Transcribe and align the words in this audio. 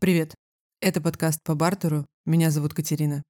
Привет. 0.00 0.36
Это 0.80 1.00
подкаст 1.00 1.42
по 1.42 1.56
бартеру. 1.56 2.06
Меня 2.24 2.52
зовут 2.52 2.72
Катерина. 2.72 3.24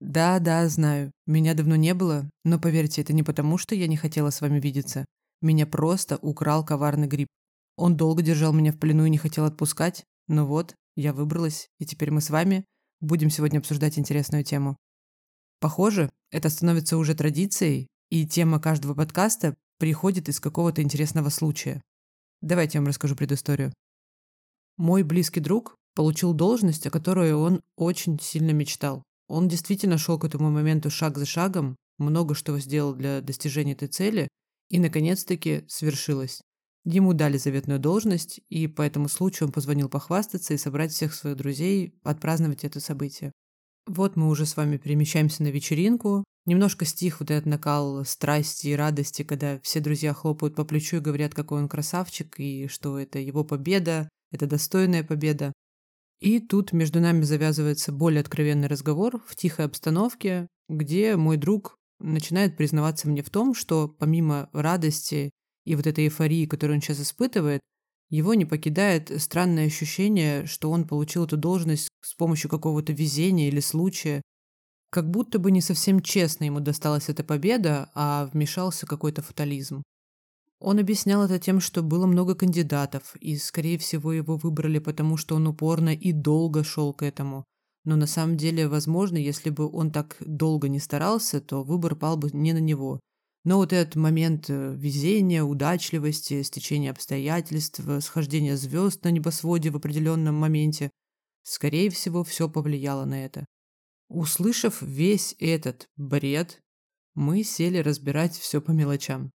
Да, 0.00 0.40
да, 0.40 0.68
знаю. 0.68 1.12
Меня 1.24 1.54
давно 1.54 1.76
не 1.76 1.94
было, 1.94 2.28
но 2.44 2.58
поверьте, 2.58 3.00
это 3.00 3.12
не 3.12 3.22
потому, 3.22 3.58
что 3.58 3.76
я 3.76 3.86
не 3.86 3.96
хотела 3.96 4.30
с 4.30 4.40
вами 4.40 4.58
видеться. 4.58 5.04
Меня 5.40 5.68
просто 5.68 6.16
украл 6.16 6.64
коварный 6.64 7.06
гриб. 7.06 7.28
Он 7.76 7.96
долго 7.96 8.22
держал 8.22 8.52
меня 8.52 8.72
в 8.72 8.78
плену 8.78 9.04
и 9.04 9.10
не 9.10 9.18
хотел 9.18 9.44
отпускать, 9.44 10.02
но 10.26 10.46
вот, 10.46 10.74
я 10.96 11.12
выбралась, 11.12 11.68
и 11.78 11.86
теперь 11.86 12.10
мы 12.10 12.20
с 12.20 12.30
вами 12.30 12.64
будем 13.00 13.30
сегодня 13.30 13.58
обсуждать 13.60 13.96
интересную 13.96 14.42
тему. 14.42 14.76
Похоже, 15.60 16.10
это 16.32 16.48
становится 16.48 16.96
уже 16.96 17.14
традицией, 17.14 17.86
и 18.10 18.26
тема 18.26 18.58
каждого 18.58 18.94
подкаста 18.94 19.54
приходит 19.78 20.28
из 20.28 20.40
какого-то 20.40 20.82
интересного 20.82 21.28
случая. 21.28 21.80
Давайте 22.40 22.78
я 22.78 22.80
вам 22.80 22.88
расскажу 22.88 23.14
предысторию. 23.14 23.72
Мой 24.76 25.04
близкий 25.04 25.38
друг 25.38 25.76
получил 26.00 26.32
должность, 26.32 26.86
о 26.86 26.90
которой 26.90 27.34
он 27.34 27.60
очень 27.76 28.18
сильно 28.18 28.52
мечтал. 28.52 29.02
Он 29.28 29.48
действительно 29.48 29.98
шел 29.98 30.18
к 30.18 30.24
этому 30.24 30.50
моменту 30.50 30.88
шаг 30.88 31.18
за 31.18 31.26
шагом, 31.26 31.76
много 31.98 32.34
что 32.34 32.58
сделал 32.58 32.94
для 32.94 33.20
достижения 33.20 33.72
этой 33.72 33.88
цели, 33.88 34.26
и, 34.70 34.78
наконец-таки, 34.78 35.66
свершилось. 35.68 36.40
Ему 36.86 37.12
дали 37.12 37.36
заветную 37.36 37.78
должность, 37.78 38.40
и 38.48 38.66
по 38.66 38.80
этому 38.80 39.10
случаю 39.10 39.48
он 39.48 39.52
позвонил 39.52 39.90
похвастаться 39.90 40.54
и 40.54 40.56
собрать 40.56 40.90
всех 40.90 41.12
своих 41.12 41.36
друзей, 41.36 41.92
отпраздновать 42.02 42.64
это 42.64 42.80
событие. 42.80 43.30
Вот 43.86 44.16
мы 44.16 44.30
уже 44.30 44.46
с 44.46 44.56
вами 44.56 44.78
перемещаемся 44.78 45.42
на 45.42 45.48
вечеринку. 45.48 46.24
Немножко 46.46 46.86
стих 46.86 47.20
вот 47.20 47.30
этот 47.30 47.44
накал 47.44 48.06
страсти 48.06 48.68
и 48.68 48.74
радости, 48.74 49.22
когда 49.22 49.60
все 49.62 49.80
друзья 49.80 50.14
хлопают 50.14 50.54
по 50.54 50.64
плечу 50.64 50.96
и 50.96 51.00
говорят, 51.00 51.34
какой 51.34 51.60
он 51.60 51.68
красавчик, 51.68 52.40
и 52.40 52.68
что 52.68 52.98
это 52.98 53.18
его 53.18 53.44
победа, 53.44 54.08
это 54.32 54.46
достойная 54.46 55.04
победа. 55.04 55.52
И 56.20 56.38
тут 56.38 56.72
между 56.72 57.00
нами 57.00 57.22
завязывается 57.22 57.92
более 57.92 58.20
откровенный 58.20 58.68
разговор 58.68 59.22
в 59.26 59.34
тихой 59.36 59.64
обстановке, 59.64 60.48
где 60.68 61.16
мой 61.16 61.38
друг 61.38 61.76
начинает 61.98 62.56
признаваться 62.56 63.08
мне 63.08 63.22
в 63.22 63.30
том, 63.30 63.54
что 63.54 63.88
помимо 63.88 64.50
радости 64.52 65.30
и 65.64 65.74
вот 65.74 65.86
этой 65.86 66.04
эйфории, 66.04 66.46
которую 66.46 66.76
он 66.76 66.82
сейчас 66.82 67.00
испытывает, 67.00 67.60
его 68.10 68.34
не 68.34 68.44
покидает 68.44 69.10
странное 69.22 69.66
ощущение, 69.66 70.44
что 70.46 70.70
он 70.70 70.86
получил 70.86 71.24
эту 71.24 71.36
должность 71.36 71.88
с 72.02 72.14
помощью 72.14 72.50
какого-то 72.50 72.92
везения 72.92 73.48
или 73.48 73.60
случая. 73.60 74.20
Как 74.90 75.08
будто 75.08 75.38
бы 75.38 75.50
не 75.52 75.60
совсем 75.60 76.02
честно 76.02 76.44
ему 76.44 76.60
досталась 76.60 77.08
эта 77.08 77.22
победа, 77.22 77.90
а 77.94 78.28
вмешался 78.32 78.86
какой-то 78.86 79.22
фатализм. 79.22 79.82
Он 80.60 80.78
объяснял 80.78 81.24
это 81.24 81.38
тем, 81.38 81.58
что 81.58 81.82
было 81.82 82.06
много 82.06 82.34
кандидатов, 82.34 83.16
и, 83.16 83.36
скорее 83.36 83.78
всего, 83.78 84.12
его 84.12 84.36
выбрали 84.36 84.78
потому, 84.78 85.16
что 85.16 85.36
он 85.36 85.46
упорно 85.46 85.94
и 85.94 86.12
долго 86.12 86.64
шел 86.64 86.92
к 86.92 87.02
этому. 87.02 87.44
Но 87.84 87.96
на 87.96 88.06
самом 88.06 88.36
деле, 88.36 88.68
возможно, 88.68 89.16
если 89.16 89.48
бы 89.48 89.70
он 89.70 89.90
так 89.90 90.18
долго 90.20 90.68
не 90.68 90.78
старался, 90.78 91.40
то 91.40 91.62
выбор 91.62 91.96
пал 91.96 92.18
бы 92.18 92.28
не 92.34 92.52
на 92.52 92.58
него. 92.58 93.00
Но 93.42 93.56
вот 93.56 93.72
этот 93.72 93.96
момент 93.96 94.50
э, 94.50 94.74
везения, 94.76 95.42
удачливости, 95.42 96.42
стечения 96.42 96.90
обстоятельств, 96.90 97.80
схождения 98.00 98.54
звезд 98.58 99.02
на 99.02 99.10
небосводе 99.10 99.70
в 99.70 99.76
определенном 99.76 100.34
моменте, 100.34 100.90
скорее 101.42 101.88
всего, 101.88 102.22
все 102.22 102.50
повлияло 102.50 103.06
на 103.06 103.24
это. 103.24 103.46
Услышав 104.10 104.82
весь 104.82 105.34
этот 105.38 105.88
бред, 105.96 106.60
мы 107.14 107.44
сели 107.44 107.78
разбирать 107.78 108.36
все 108.36 108.60
по 108.60 108.72
мелочам. 108.72 109.30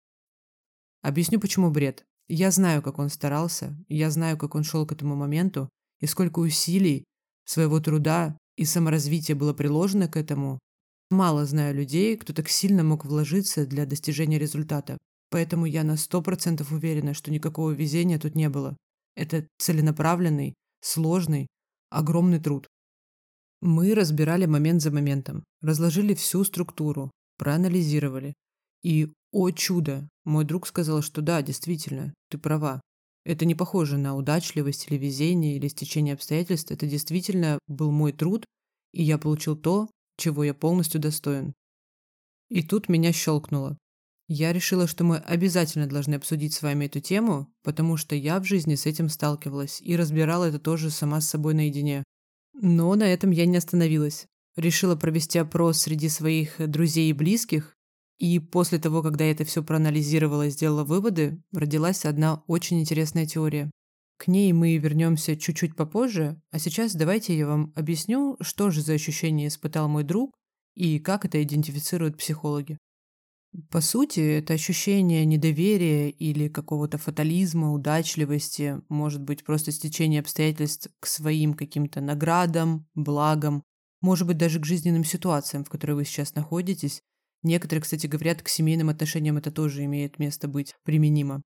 Объясню, 1.04 1.38
почему 1.38 1.70
бред. 1.70 2.06
Я 2.28 2.50
знаю, 2.50 2.80
как 2.80 2.98
он 2.98 3.10
старался, 3.10 3.76
я 3.88 4.10
знаю, 4.10 4.38
как 4.38 4.54
он 4.54 4.64
шел 4.64 4.86
к 4.86 4.92
этому 4.92 5.14
моменту, 5.16 5.68
и 6.00 6.06
сколько 6.06 6.38
усилий, 6.38 7.04
своего 7.44 7.78
труда 7.78 8.38
и 8.56 8.64
саморазвития 8.64 9.36
было 9.36 9.52
приложено 9.52 10.08
к 10.08 10.16
этому. 10.16 10.58
Мало 11.10 11.44
знаю 11.44 11.74
людей, 11.74 12.16
кто 12.16 12.32
так 12.32 12.48
сильно 12.48 12.82
мог 12.82 13.04
вложиться 13.04 13.66
для 13.66 13.84
достижения 13.84 14.38
результата. 14.38 14.96
Поэтому 15.28 15.66
я 15.66 15.84
на 15.84 15.98
сто 15.98 16.22
процентов 16.22 16.72
уверена, 16.72 17.12
что 17.12 17.30
никакого 17.30 17.72
везения 17.72 18.18
тут 18.18 18.34
не 18.34 18.48
было. 18.48 18.74
Это 19.14 19.46
целенаправленный, 19.58 20.54
сложный, 20.80 21.48
огромный 21.90 22.40
труд. 22.40 22.66
Мы 23.60 23.94
разбирали 23.94 24.46
момент 24.46 24.80
за 24.80 24.90
моментом, 24.90 25.44
разложили 25.60 26.14
всю 26.14 26.44
структуру, 26.44 27.10
проанализировали. 27.36 28.32
И 28.84 29.08
о 29.32 29.50
чудо! 29.50 30.08
Мой 30.24 30.44
друг 30.44 30.66
сказал, 30.66 31.02
что 31.02 31.22
да, 31.22 31.40
действительно, 31.40 32.14
ты 32.28 32.36
права. 32.38 32.82
Это 33.24 33.46
не 33.46 33.54
похоже 33.54 33.96
на 33.96 34.14
удачливость 34.14 34.86
или 34.88 34.98
везение 34.98 35.56
или 35.56 35.68
стечение 35.68 36.12
обстоятельств. 36.12 36.70
Это 36.70 36.86
действительно 36.86 37.58
был 37.66 37.90
мой 37.90 38.12
труд, 38.12 38.44
и 38.92 39.02
я 39.02 39.16
получил 39.16 39.56
то, 39.56 39.88
чего 40.18 40.44
я 40.44 40.52
полностью 40.52 41.00
достоин. 41.00 41.54
И 42.50 42.62
тут 42.62 42.90
меня 42.90 43.12
щелкнуло. 43.12 43.78
Я 44.28 44.52
решила, 44.52 44.86
что 44.86 45.02
мы 45.02 45.16
обязательно 45.16 45.86
должны 45.86 46.14
обсудить 46.14 46.52
с 46.52 46.62
вами 46.62 46.84
эту 46.84 47.00
тему, 47.00 47.50
потому 47.62 47.96
что 47.96 48.14
я 48.14 48.38
в 48.38 48.44
жизни 48.44 48.74
с 48.74 48.84
этим 48.84 49.08
сталкивалась 49.08 49.80
и 49.80 49.96
разбирала 49.96 50.44
это 50.44 50.58
тоже 50.58 50.90
сама 50.90 51.22
с 51.22 51.28
собой 51.28 51.54
наедине. 51.54 52.04
Но 52.52 52.94
на 52.94 53.04
этом 53.04 53.30
я 53.30 53.46
не 53.46 53.56
остановилась. 53.56 54.26
Решила 54.56 54.94
провести 54.94 55.38
опрос 55.38 55.78
среди 55.78 56.08
своих 56.08 56.56
друзей 56.70 57.10
и 57.10 57.14
близких 57.14 57.73
и 58.18 58.38
после 58.38 58.78
того, 58.78 59.02
когда 59.02 59.24
я 59.24 59.32
это 59.32 59.44
все 59.44 59.62
проанализировала 59.62 60.46
и 60.46 60.50
сделала 60.50 60.84
выводы, 60.84 61.42
родилась 61.52 62.04
одна 62.04 62.42
очень 62.46 62.80
интересная 62.80 63.26
теория. 63.26 63.70
К 64.16 64.28
ней 64.28 64.52
мы 64.52 64.76
вернемся 64.76 65.36
чуть-чуть 65.36 65.74
попозже, 65.74 66.40
а 66.50 66.58
сейчас 66.58 66.94
давайте 66.94 67.36
я 67.36 67.46
вам 67.46 67.72
объясню, 67.74 68.36
что 68.40 68.70
же 68.70 68.80
за 68.80 68.92
ощущение 68.92 69.48
испытал 69.48 69.88
мой 69.88 70.04
друг 70.04 70.32
и 70.76 71.00
как 71.00 71.24
это 71.24 71.42
идентифицируют 71.42 72.16
психологи. 72.16 72.78
По 73.70 73.80
сути, 73.80 74.20
это 74.20 74.54
ощущение 74.54 75.24
недоверия 75.24 76.08
или 76.08 76.48
какого-то 76.48 76.98
фатализма, 76.98 77.72
удачливости, 77.72 78.80
может 78.88 79.22
быть, 79.22 79.44
просто 79.44 79.70
стечение 79.70 80.20
обстоятельств 80.20 80.88
к 80.98 81.06
своим 81.06 81.54
каким-то 81.54 82.00
наградам, 82.00 82.86
благам, 82.94 83.62
может 84.00 84.26
быть, 84.26 84.38
даже 84.38 84.58
к 84.58 84.66
жизненным 84.66 85.04
ситуациям, 85.04 85.64
в 85.64 85.70
которой 85.70 85.92
вы 85.92 86.04
сейчас 86.04 86.34
находитесь, 86.34 87.00
Некоторые, 87.44 87.82
кстати, 87.82 88.06
говорят, 88.06 88.42
к 88.42 88.48
семейным 88.48 88.88
отношениям 88.88 89.36
это 89.36 89.52
тоже 89.52 89.84
имеет 89.84 90.18
место 90.18 90.48
быть 90.48 90.74
применимо. 90.82 91.42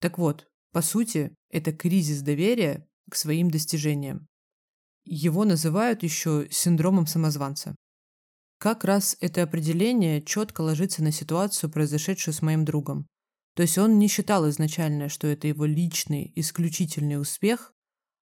Так 0.00 0.18
вот, 0.18 0.46
по 0.70 0.82
сути, 0.82 1.34
это 1.50 1.72
кризис 1.72 2.22
доверия 2.22 2.86
к 3.10 3.16
своим 3.16 3.50
достижениям. 3.50 4.28
Его 5.04 5.44
называют 5.44 6.04
еще 6.04 6.46
синдромом 6.50 7.08
самозванца. 7.08 7.74
Как 8.58 8.84
раз 8.84 9.16
это 9.20 9.42
определение 9.42 10.22
четко 10.22 10.60
ложится 10.60 11.02
на 11.02 11.10
ситуацию, 11.10 11.68
произошедшую 11.68 12.32
с 12.32 12.40
моим 12.40 12.64
другом. 12.64 13.08
То 13.56 13.62
есть 13.62 13.76
он 13.78 13.98
не 13.98 14.06
считал 14.06 14.48
изначально, 14.48 15.08
что 15.08 15.26
это 15.26 15.48
его 15.48 15.64
личный, 15.64 16.32
исключительный 16.36 17.20
успех, 17.20 17.72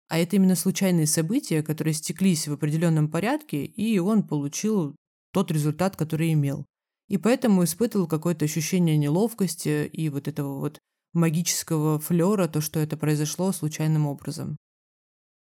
а 0.09 0.19
это 0.19 0.37
именно 0.37 0.57
случайные 0.57 1.07
события, 1.07 1.63
которые 1.63 1.93
стеклись 1.93 2.49
в 2.49 2.55
определенном 2.55 3.11
порядке, 3.11 3.67
и 3.67 3.99
он 3.99 4.27
получил 4.27 4.97
тот 5.33 5.51
результат, 5.51 5.97
который 5.97 6.33
имел. 6.33 6.67
И 7.09 7.19
поэтому 7.19 7.65
испытывал 7.65 8.07
какое-то 8.07 8.45
ощущение 8.45 8.97
неловкости 8.97 9.87
и 9.87 10.09
вот 10.09 10.29
этого 10.29 10.61
вот 10.61 10.79
магического 11.13 11.99
флера, 11.99 12.47
то, 12.47 12.61
что 12.61 12.79
это 12.79 12.97
произошло 12.97 13.53
случайным 13.53 14.07
образом. 14.07 14.57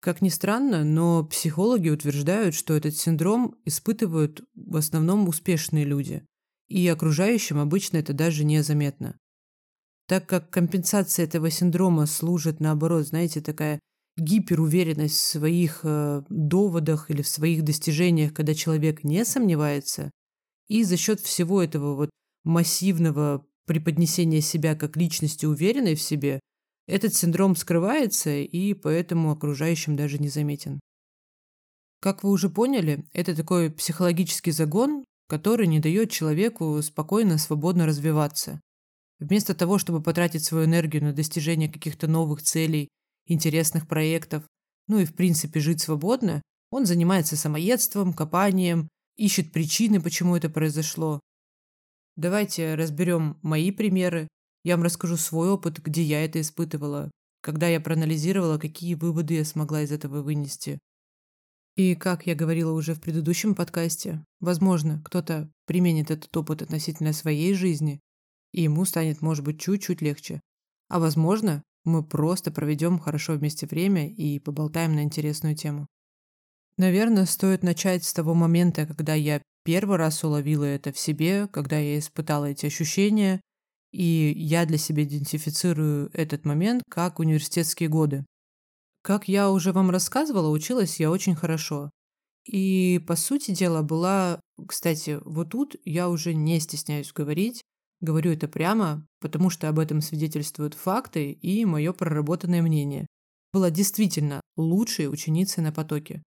Как 0.01 0.21
ни 0.21 0.29
странно, 0.29 0.83
но 0.83 1.25
психологи 1.25 1.89
утверждают, 1.89 2.57
что 2.57 2.75
этот 2.75 2.97
синдром 2.97 3.55
испытывают 3.65 4.43
в 4.57 4.77
основном 4.77 5.29
успешные 5.29 5.85
люди, 5.85 6.27
и 6.67 6.89
окружающим 6.89 7.59
обычно 7.61 7.99
это 7.99 8.13
даже 8.13 8.45
незаметно. 8.45 9.17
Так 10.09 10.29
как 10.29 10.51
компенсация 10.51 11.25
этого 11.25 11.51
синдрома 11.51 12.07
служит, 12.07 12.59
наоборот, 12.59 13.07
знаете, 13.07 13.41
такая 13.41 13.79
гиперуверенность 14.23 15.17
в 15.17 15.27
своих 15.27 15.81
э, 15.83 16.23
доводах 16.29 17.11
или 17.11 17.23
в 17.23 17.29
своих 17.29 17.63
достижениях, 17.63 18.33
когда 18.33 18.55
человек 18.55 19.05
не 19.05 19.25
сомневается, 19.25 20.11
и 20.69 20.85
за 20.85 20.97
счет 20.97 21.21
всего 21.21 21.63
этого 21.63 21.95
вот 21.95 22.11
массивного 22.45 23.47
преподнесения 23.67 24.41
себя 24.41 24.75
как 24.75 24.97
личности 24.97 25.47
уверенной 25.47 25.95
в 25.95 26.03
себе, 26.03 26.41
этот 26.87 27.15
синдром 27.15 27.55
скрывается 27.57 28.31
и 28.31 28.75
поэтому 28.75 29.31
окружающим 29.31 29.97
даже 29.97 30.19
не 30.19 30.29
заметен. 30.29 30.81
Как 32.01 32.25
вы 32.25 32.31
уже 32.31 32.51
поняли, 32.51 33.05
это 33.13 33.37
такой 33.37 33.71
психологический 33.71 34.51
загон, 34.51 35.05
который 35.29 35.69
не 35.69 35.79
дает 35.79 36.11
человеку 36.11 36.81
спокойно, 36.83 37.39
свободно 37.39 37.87
развиваться. 37.87 38.61
Вместо 39.21 39.55
того, 39.55 39.79
чтобы 39.79 40.03
потратить 40.03 40.45
свою 40.45 40.65
энергию 40.65 41.05
на 41.05 41.13
достижение 41.13 41.71
каких-то 41.71 42.09
новых 42.09 42.43
целей 42.43 42.89
интересных 43.27 43.87
проектов, 43.89 44.45
ну 44.89 44.99
и 44.99 45.05
в 45.05 45.15
принципе 45.15 45.61
жить 45.61 45.81
свободно, 45.81 46.43
он 46.71 46.87
занимается 46.87 47.37
самоедством, 47.37 48.13
копанием, 48.13 48.89
ищет 49.17 49.53
причины, 49.53 50.01
почему 50.01 50.37
это 50.37 50.49
произошло. 50.49 51.21
Давайте 52.17 52.75
разберем 52.75 53.39
мои 53.43 53.71
примеры. 53.71 54.29
Я 54.65 54.77
вам 54.77 54.85
расскажу 54.85 55.17
свой 55.17 55.51
опыт, 55.51 55.81
где 55.81 56.03
я 56.03 56.25
это 56.25 56.41
испытывала. 56.41 57.11
когда 57.43 57.67
я 57.69 57.81
проанализировала, 57.81 58.57
какие 58.57 58.95
выводы 58.95 59.35
я 59.35 59.45
смогла 59.45 59.83
из 59.83 59.93
этого 59.93 60.23
вынести. 60.23 60.79
И, 61.75 61.95
как 61.95 62.27
я 62.27 62.35
говорила 62.35 62.73
уже 62.73 62.95
в 62.95 63.01
предыдущем 63.01 63.55
подкасте, 63.55 64.25
возможно, 64.41 65.03
кто-то 65.05 65.51
применит 65.67 66.11
этот 66.11 66.35
опыт 66.37 66.63
относительно 66.63 67.13
своей 67.13 67.55
жизни, 67.55 68.01
и 68.53 68.63
ему 68.63 68.85
станет, 68.85 69.23
может 69.23 69.45
быть, 69.45 69.61
чуть-чуть 69.61 70.03
легче. 70.03 70.41
А 70.89 71.01
возможно, 71.01 71.63
мы 71.85 72.03
просто 72.03 72.51
проведем 72.51 72.99
хорошо 72.99 73.35
вместе 73.35 73.67
время 73.67 74.09
и 74.09 74.39
поболтаем 74.39 74.95
на 74.95 75.03
интересную 75.03 75.57
тему. 75.57 75.87
Наверное, 76.79 77.27
стоит 77.27 77.63
начать 77.63 78.05
с 78.05 78.13
того 78.13 78.35
момента, 78.35 78.87
когда 78.87 79.15
я 79.15 79.43
первый 79.65 79.97
раз 79.97 80.25
уловила 80.25 80.65
это 80.65 80.93
в 80.93 80.99
себе, 80.99 81.47
когда 81.49 81.79
я 81.79 81.99
испытала 81.99 82.47
эти 82.47 82.67
ощущения, 82.67 83.41
и 83.93 84.33
я 84.37 84.65
для 84.65 84.79
себя 84.79 85.05
идентифицирую 85.05 86.11
этот 86.15 86.45
момент 86.45 86.83
как 86.89 87.19
университетские 87.19 87.89
годы. 87.89 88.25
Как 89.03 89.29
я 89.29 89.51
уже 89.51 89.73
вам 89.73 89.91
рассказывала, 89.91 90.49
училась 90.49 91.01
я 91.01 91.11
очень 91.11 91.35
хорошо. 91.35 91.91
И, 92.47 93.01
по 93.07 93.17
сути 93.17 93.53
дела, 93.53 93.83
была... 93.83 94.41
Кстати, 94.67 95.19
вот 95.25 95.51
тут 95.51 95.77
я 95.85 96.09
уже 96.09 96.35
не 96.35 96.61
стесняюсь 96.61 97.13
говорить, 97.13 97.63
говорю 98.03 98.33
это 98.33 98.49
прямо, 98.49 99.07
потому 99.21 99.49
что 99.49 99.69
об 99.69 99.79
этом 99.79 100.03
свидетельствуют 100.03 100.75
факты 100.75 101.31
и 101.31 101.65
мое 101.65 101.93
проработанное 101.93 102.61
мнение. 102.61 103.07
Была 103.53 103.71
действительно 103.71 104.41
лучшей 104.57 105.09
ученицей 105.09 105.63
на 105.63 105.73
потоке. 105.73 106.23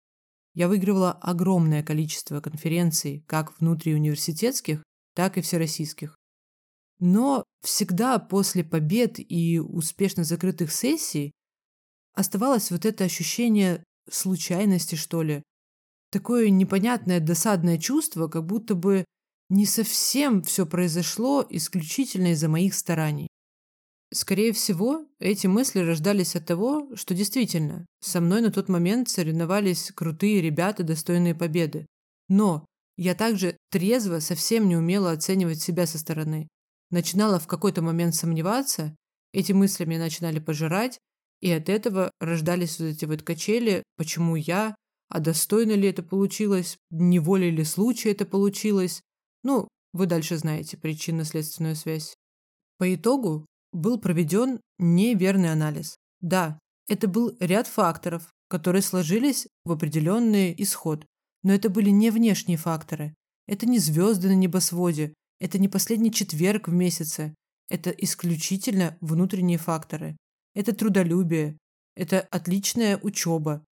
Я 0.54 0.68
выигрывала 0.68 1.12
огромное 1.12 1.82
количество 1.82 2.40
конференций, 2.40 3.24
как 3.26 3.58
внутриуниверситетских, 3.58 4.82
так 5.14 5.38
и 5.38 5.40
всероссийских. 5.40 6.14
Но 6.98 7.44
всегда 7.62 8.18
после 8.18 8.62
побед 8.62 9.18
и 9.18 9.58
успешно 9.58 10.24
закрытых 10.24 10.70
сессий 10.70 11.32
оставалось 12.14 12.70
вот 12.70 12.84
это 12.84 13.04
ощущение 13.04 13.82
случайности, 14.10 14.94
что 14.94 15.22
ли. 15.22 15.42
Такое 16.10 16.50
непонятное 16.50 17.20
досадное 17.20 17.78
чувство, 17.78 18.28
как 18.28 18.44
будто 18.44 18.74
бы 18.74 19.06
не 19.52 19.66
совсем 19.66 20.42
все 20.42 20.64
произошло 20.64 21.46
исключительно 21.50 22.32
из-за 22.32 22.48
моих 22.48 22.72
стараний. 22.72 23.28
Скорее 24.10 24.54
всего, 24.54 25.04
эти 25.20 25.46
мысли 25.46 25.80
рождались 25.80 26.34
от 26.34 26.46
того, 26.46 26.88
что 26.96 27.14
действительно, 27.14 27.84
со 28.00 28.22
мной 28.22 28.40
на 28.40 28.50
тот 28.50 28.70
момент 28.70 29.10
соревновались 29.10 29.92
крутые 29.94 30.40
ребята, 30.40 30.84
достойные 30.84 31.34
победы. 31.34 31.84
Но 32.30 32.64
я 32.96 33.14
также 33.14 33.58
трезво 33.70 34.20
совсем 34.20 34.68
не 34.68 34.76
умела 34.76 35.10
оценивать 35.10 35.60
себя 35.60 35.86
со 35.86 35.98
стороны. 35.98 36.48
Начинала 36.90 37.38
в 37.38 37.46
какой-то 37.46 37.82
момент 37.82 38.14
сомневаться, 38.14 38.96
эти 39.34 39.52
мысли 39.52 39.84
меня 39.84 40.00
начинали 40.00 40.38
пожирать, 40.38 40.98
и 41.42 41.50
от 41.50 41.68
этого 41.68 42.10
рождались 42.20 42.78
вот 42.78 42.86
эти 42.86 43.04
вот 43.04 43.22
качели, 43.22 43.82
почему 43.98 44.36
я, 44.36 44.74
а 45.10 45.20
достойно 45.20 45.72
ли 45.72 45.90
это 45.90 46.02
получилось, 46.02 46.78
не 46.88 47.18
волей 47.18 47.50
ли 47.50 47.64
случая 47.64 48.12
это 48.12 48.24
получилось. 48.24 49.02
Ну, 49.42 49.68
вы 49.92 50.06
дальше 50.06 50.36
знаете 50.38 50.76
причинно-следственную 50.76 51.76
связь. 51.76 52.14
По 52.78 52.94
итогу 52.94 53.46
был 53.72 53.98
проведен 53.98 54.60
неверный 54.78 55.52
анализ. 55.52 55.96
Да, 56.20 56.58
это 56.88 57.08
был 57.08 57.36
ряд 57.40 57.66
факторов, 57.66 58.30
которые 58.48 58.82
сложились 58.82 59.48
в 59.64 59.72
определенный 59.72 60.54
исход. 60.58 61.06
Но 61.42 61.52
это 61.52 61.70
были 61.70 61.90
не 61.90 62.10
внешние 62.10 62.58
факторы. 62.58 63.14
Это 63.46 63.66
не 63.66 63.78
звезды 63.78 64.28
на 64.28 64.34
небосводе. 64.34 65.14
Это 65.40 65.58
не 65.58 65.68
последний 65.68 66.12
четверг 66.12 66.68
в 66.68 66.72
месяце. 66.72 67.34
Это 67.68 67.90
исключительно 67.90 68.96
внутренние 69.00 69.58
факторы. 69.58 70.16
Это 70.54 70.74
трудолюбие. 70.74 71.58
Это 71.96 72.20
отличная 72.20 72.98
учеба. 72.98 73.64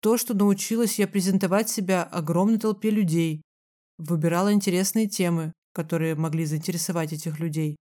То, 0.00 0.16
что 0.18 0.34
научилась 0.34 0.98
я 0.98 1.08
презентовать 1.08 1.68
себя 1.68 2.04
огромной 2.04 2.58
толпе 2.58 2.90
людей. 2.90 3.42
Выбирала 3.98 4.52
интересные 4.52 5.08
темы, 5.08 5.52
которые 5.72 6.14
могли 6.14 6.44
заинтересовать 6.44 7.12
этих 7.12 7.38
людей. 7.38 7.76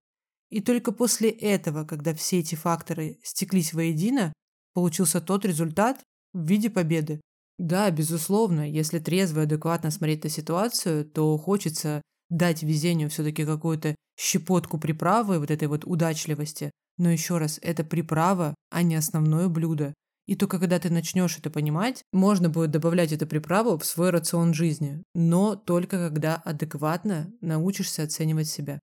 И 0.49 0.61
только 0.61 0.91
после 0.91 1.29
этого, 1.29 1.85
когда 1.85 2.13
все 2.13 2.39
эти 2.39 2.55
факторы 2.55 3.19
стеклись 3.23 3.73
воедино, 3.73 4.33
получился 4.73 5.21
тот 5.21 5.45
результат 5.45 6.01
в 6.33 6.45
виде 6.45 6.69
победы. 6.69 7.21
Да, 7.57 7.89
безусловно, 7.89 8.69
если 8.69 8.99
трезво 8.99 9.41
и 9.41 9.43
адекватно 9.43 9.91
смотреть 9.91 10.23
на 10.23 10.29
ситуацию, 10.29 11.05
то 11.05 11.37
хочется 11.37 12.01
дать 12.29 12.63
везению 12.63 13.09
все-таки 13.09 13.45
какую-то 13.45 13.95
щепотку 14.17 14.77
приправы 14.77 15.39
вот 15.39 15.51
этой 15.51 15.67
вот 15.67 15.85
удачливости, 15.85 16.71
но 16.97 17.09
еще 17.09 17.37
раз, 17.37 17.59
это 17.61 17.83
приправа, 17.83 18.55
а 18.69 18.83
не 18.83 18.95
основное 18.95 19.47
блюдо. 19.47 19.93
И 20.25 20.35
только 20.35 20.59
когда 20.59 20.79
ты 20.79 20.89
начнешь 20.89 21.37
это 21.37 21.49
понимать, 21.49 22.03
можно 22.11 22.49
будет 22.49 22.71
добавлять 22.71 23.11
эту 23.11 23.27
приправу 23.27 23.77
в 23.77 23.85
свой 23.85 24.09
рацион 24.09 24.53
жизни, 24.53 25.03
но 25.13 25.55
только 25.55 25.97
когда 25.97 26.35
адекватно 26.35 27.31
научишься 27.41 28.03
оценивать 28.03 28.47
себя. 28.47 28.79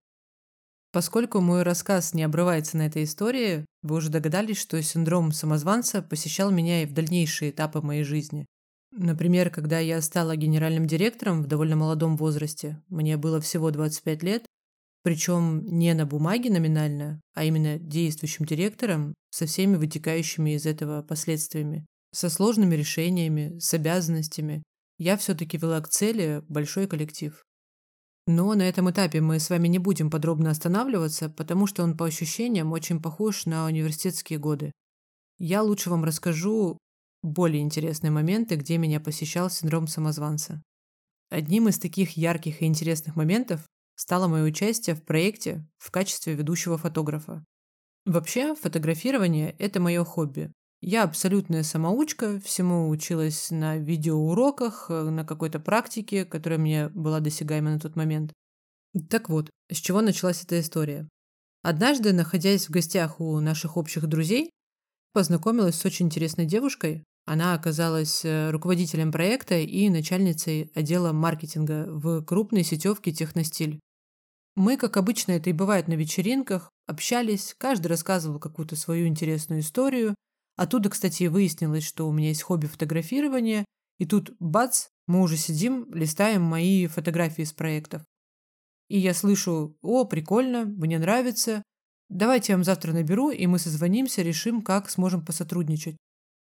Поскольку 0.92 1.40
мой 1.40 1.62
рассказ 1.62 2.12
не 2.12 2.22
обрывается 2.22 2.76
на 2.76 2.86
этой 2.86 3.04
истории, 3.04 3.64
вы 3.82 3.96
уже 3.96 4.10
догадались, 4.10 4.60
что 4.60 4.80
синдром 4.82 5.32
самозванца 5.32 6.02
посещал 6.02 6.50
меня 6.50 6.82
и 6.82 6.86
в 6.86 6.92
дальнейшие 6.92 7.50
этапы 7.50 7.80
моей 7.80 8.04
жизни. 8.04 8.46
Например, 8.92 9.48
когда 9.48 9.78
я 9.78 10.02
стала 10.02 10.36
генеральным 10.36 10.86
директором 10.86 11.42
в 11.42 11.46
довольно 11.46 11.76
молодом 11.76 12.16
возрасте, 12.18 12.82
мне 12.88 13.16
было 13.16 13.40
всего 13.40 13.70
25 13.70 14.22
лет, 14.22 14.44
причем 15.02 15.64
не 15.66 15.94
на 15.94 16.06
бумаге 16.06 16.50
номинально, 16.50 17.20
а 17.34 17.44
именно 17.44 17.78
действующим 17.78 18.46
директором 18.46 19.14
со 19.30 19.46
всеми 19.46 19.76
вытекающими 19.76 20.54
из 20.54 20.66
этого 20.66 21.02
последствиями, 21.02 21.86
со 22.12 22.30
сложными 22.30 22.74
решениями, 22.74 23.58
с 23.58 23.74
обязанностями. 23.74 24.62
Я 24.98 25.16
все-таки 25.16 25.56
вела 25.56 25.80
к 25.80 25.88
цели 25.88 26.42
большой 26.48 26.86
коллектив. 26.86 27.42
Но 28.26 28.54
на 28.54 28.62
этом 28.62 28.88
этапе 28.90 29.20
мы 29.20 29.40
с 29.40 29.50
вами 29.50 29.66
не 29.66 29.78
будем 29.78 30.08
подробно 30.08 30.50
останавливаться, 30.50 31.28
потому 31.28 31.66
что 31.66 31.82
он 31.82 31.96
по 31.96 32.06
ощущениям 32.06 32.70
очень 32.70 33.02
похож 33.02 33.46
на 33.46 33.66
университетские 33.66 34.38
годы. 34.38 34.70
Я 35.38 35.62
лучше 35.62 35.90
вам 35.90 36.04
расскажу 36.04 36.78
более 37.22 37.62
интересные 37.62 38.12
моменты, 38.12 38.54
где 38.54 38.78
меня 38.78 39.00
посещал 39.00 39.50
синдром 39.50 39.88
самозванца. 39.88 40.62
Одним 41.30 41.68
из 41.68 41.78
таких 41.78 42.16
ярких 42.16 42.62
и 42.62 42.66
интересных 42.66 43.16
моментов 43.16 43.66
стало 43.94 44.28
мое 44.28 44.44
участие 44.44 44.96
в 44.96 45.04
проекте 45.04 45.66
в 45.78 45.90
качестве 45.90 46.34
ведущего 46.34 46.78
фотографа. 46.78 47.44
Вообще, 48.04 48.54
фотографирование– 48.54 49.54
это 49.58 49.80
мое 49.80 50.04
хобби. 50.04 50.52
Я 50.80 51.04
абсолютная 51.04 51.62
самоучка, 51.62 52.40
всему 52.40 52.88
училась 52.88 53.52
на 53.52 53.76
видеоуроках, 53.76 54.88
на 54.88 55.24
какой-то 55.24 55.60
практике, 55.60 56.24
которая 56.24 56.58
мне 56.58 56.88
была 56.88 57.20
досягаема 57.20 57.70
на 57.70 57.78
тот 57.78 57.94
момент. 57.94 58.32
Так 59.08 59.28
вот, 59.28 59.48
с 59.70 59.76
чего 59.76 60.00
началась 60.00 60.42
эта 60.42 60.58
история? 60.58 61.08
Однажды, 61.62 62.12
находясь 62.12 62.66
в 62.66 62.72
гостях 62.72 63.20
у 63.20 63.38
наших 63.38 63.76
общих 63.76 64.08
друзей, 64.08 64.50
познакомилась 65.12 65.76
с 65.76 65.84
очень 65.84 66.06
интересной 66.06 66.46
девушкой. 66.46 67.04
Она 67.24 67.54
оказалась 67.54 68.24
э, 68.24 68.50
руководителем 68.50 69.12
проекта 69.12 69.56
и 69.56 69.88
начальницей 69.88 70.72
отдела 70.74 71.12
маркетинга 71.12 71.86
в 71.88 72.24
крупной 72.24 72.64
сетевке 72.64 73.12
«Техностиль». 73.12 73.78
Мы, 74.56 74.76
как 74.76 74.96
обычно 74.96 75.32
это 75.32 75.48
и 75.48 75.54
бывает 75.54 75.88
на 75.88 75.94
вечеринках, 75.94 76.70
общались, 76.86 77.54
каждый 77.56 77.86
рассказывал 77.86 78.38
какую-то 78.38 78.76
свою 78.76 79.06
интересную 79.06 79.60
историю. 79.60 80.14
Оттуда, 80.56 80.90
кстати, 80.90 81.24
выяснилось, 81.24 81.84
что 81.84 82.08
у 82.08 82.12
меня 82.12 82.28
есть 82.28 82.42
хобби 82.42 82.66
фотографирования, 82.66 83.64
и 83.98 84.04
тут, 84.04 84.34
бац, 84.40 84.88
мы 85.06 85.22
уже 85.22 85.36
сидим, 85.36 85.86
листаем 85.94 86.42
мои 86.42 86.86
фотографии 86.86 87.42
из 87.42 87.52
проектов. 87.52 88.02
И 88.88 88.98
я 88.98 89.14
слышу, 89.14 89.78
о, 89.80 90.04
прикольно, 90.04 90.64
мне 90.66 90.98
нравится, 90.98 91.62
давайте 92.10 92.52
я 92.52 92.56
вам 92.56 92.64
завтра 92.64 92.92
наберу, 92.92 93.30
и 93.30 93.46
мы 93.46 93.58
созвонимся, 93.58 94.22
решим, 94.22 94.60
как 94.60 94.90
сможем 94.90 95.24
посотрудничать. 95.24 95.96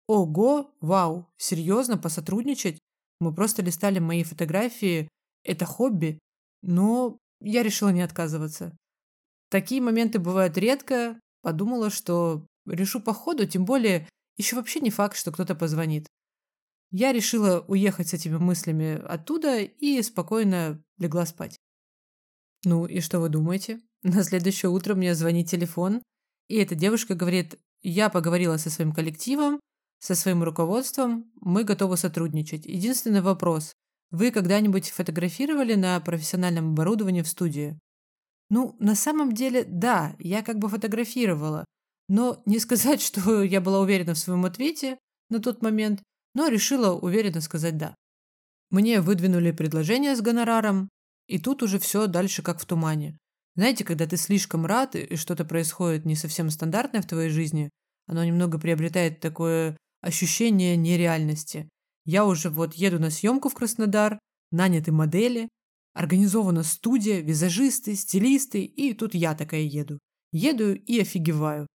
Ого, 0.07 0.73
вау, 0.81 1.27
серьезно, 1.37 1.97
посотрудничать? 1.97 2.79
Мы 3.19 3.33
просто 3.33 3.61
листали 3.61 3.99
мои 3.99 4.23
фотографии, 4.23 5.07
это 5.43 5.65
хобби, 5.65 6.19
но 6.61 7.17
я 7.39 7.63
решила 7.63 7.89
не 7.89 8.01
отказываться. 8.01 8.75
Такие 9.49 9.81
моменты 9.81 10.19
бывают 10.19 10.57
редко. 10.57 11.19
Подумала, 11.41 11.89
что 11.89 12.45
решу 12.65 13.01
по 13.01 13.13
ходу, 13.13 13.47
тем 13.47 13.65
более 13.65 14.07
еще 14.37 14.55
вообще 14.55 14.79
не 14.79 14.89
факт, 14.89 15.17
что 15.17 15.31
кто-то 15.31 15.55
позвонит. 15.55 16.07
Я 16.91 17.13
решила 17.13 17.63
уехать 17.67 18.09
с 18.09 18.13
этими 18.13 18.37
мыслями 18.37 19.01
оттуда 19.05 19.59
и 19.59 20.01
спокойно 20.01 20.83
легла 20.97 21.25
спать. 21.25 21.57
Ну 22.63 22.85
и 22.85 22.99
что 22.99 23.19
вы 23.19 23.29
думаете? 23.29 23.81
На 24.03 24.23
следующее 24.23 24.69
утро 24.69 24.93
мне 24.93 25.15
звонит 25.15 25.49
телефон, 25.49 26.01
и 26.47 26.57
эта 26.57 26.75
девушка 26.75 27.15
говорит, 27.15 27.59
я 27.81 28.09
поговорила 28.09 28.57
со 28.57 28.69
своим 28.69 28.93
коллективом, 28.93 29.59
со 30.01 30.15
своим 30.15 30.41
руководством, 30.41 31.31
мы 31.39 31.63
готовы 31.63 31.95
сотрудничать. 31.95 32.65
Единственный 32.65 33.21
вопрос, 33.21 33.75
вы 34.09 34.31
когда-нибудь 34.31 34.89
фотографировали 34.89 35.75
на 35.75 35.99
профессиональном 35.99 36.71
оборудовании 36.71 37.21
в 37.21 37.27
студии? 37.27 37.79
Ну, 38.49 38.75
на 38.79 38.95
самом 38.95 39.33
деле, 39.33 39.63
да, 39.63 40.15
я 40.17 40.41
как 40.41 40.57
бы 40.57 40.69
фотографировала. 40.69 41.65
Но 42.09 42.41
не 42.47 42.57
сказать, 42.65 42.99
что 43.01 43.43
я 43.43 43.61
была 43.61 43.79
уверена 43.79 44.15
в 44.15 44.17
своем 44.17 44.43
ответе 44.43 44.97
на 45.29 45.39
тот 45.39 45.61
момент, 45.61 46.01
но 46.33 46.47
решила 46.47 46.93
уверенно 46.93 47.39
сказать 47.39 47.77
«да». 47.77 47.95
Мне 48.71 49.01
выдвинули 49.01 49.51
предложение 49.51 50.15
с 50.15 50.21
гонораром, 50.21 50.89
и 51.27 51.37
тут 51.37 51.61
уже 51.61 51.77
все 51.77 52.07
дальше 52.07 52.41
как 52.41 52.59
в 52.59 52.65
тумане. 52.65 53.17
Знаете, 53.55 53.83
когда 53.83 54.07
ты 54.07 54.17
слишком 54.17 54.65
рад, 54.65 54.95
и 54.95 55.15
что-то 55.15 55.45
происходит 55.45 56.05
не 56.05 56.15
совсем 56.15 56.49
стандартное 56.49 57.01
в 57.01 57.07
твоей 57.07 57.29
жизни, 57.29 57.69
оно 58.07 58.23
немного 58.23 58.57
приобретает 58.57 59.19
такое 59.19 59.77
ощущение 60.01 60.75
нереальности. 60.75 61.69
Я 62.05 62.25
уже 62.25 62.49
вот 62.49 62.73
еду 62.73 62.99
на 62.99 63.09
съемку 63.09 63.49
в 63.49 63.53
Краснодар, 63.53 64.19
наняты 64.51 64.91
модели, 64.91 65.47
организована 65.93 66.63
студия, 66.63 67.21
визажисты, 67.21 67.95
стилисты, 67.95 68.63
и 68.63 68.93
тут 68.93 69.13
я 69.13 69.35
такая 69.35 69.61
еду. 69.61 69.99
Еду 70.31 70.73
и 70.73 70.99
офигеваю. 70.99 71.67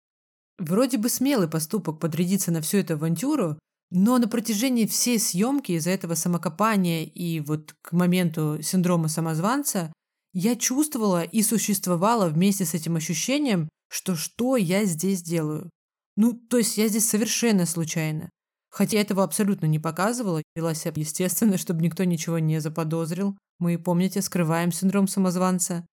Вроде 0.59 0.99
бы 0.99 1.09
смелый 1.09 1.49
поступок 1.49 1.99
подрядиться 1.99 2.53
на 2.53 2.61
всю 2.61 2.79
эту 2.79 2.95
авантюру, 2.95 3.59
но 3.91 4.19
на 4.19 4.29
протяжении 4.29 4.87
всей 4.87 5.19
съемки 5.19 5.73
из-за 5.73 5.91
этого 5.91 6.15
самокопания 6.15 7.05
и 7.05 7.41
вот 7.41 7.75
к 7.83 7.93
моменту 7.93 8.61
синдрома 8.63 9.09
самозванца 9.09 9.93
я 10.33 10.57
чувствовала 10.57 11.23
и 11.23 11.43
существовала 11.43 12.29
вместе 12.29 12.65
с 12.65 12.75
этим 12.75 12.97
ощущением, 12.97 13.69
что 13.89 14.17
что 14.17 14.57
я 14.57 14.85
здесь 14.85 15.23
делаю. 15.23 15.71
Ну, 16.17 16.33
то 16.33 16.59
есть 16.59 16.77
я 16.79 16.89
здесь 16.89 17.09
совершенно 17.09 17.67
случайно. 17.67 18.31
Хотя 18.71 18.99
этого 18.99 19.23
абсолютно 19.23 19.67
не 19.67 19.79
показывала, 19.79 20.43
вела 20.55 20.75
себя 20.75 20.95
естественно, 20.97 21.59
чтобы 21.59 21.83
никто 21.83 22.05
ничего 22.05 22.39
не 22.39 22.61
заподозрил. 22.61 23.37
Мы, 23.59 23.79
помните, 23.79 24.21
скрываем 24.23 24.73
синдром 24.73 25.07
самозванца. 25.07 25.87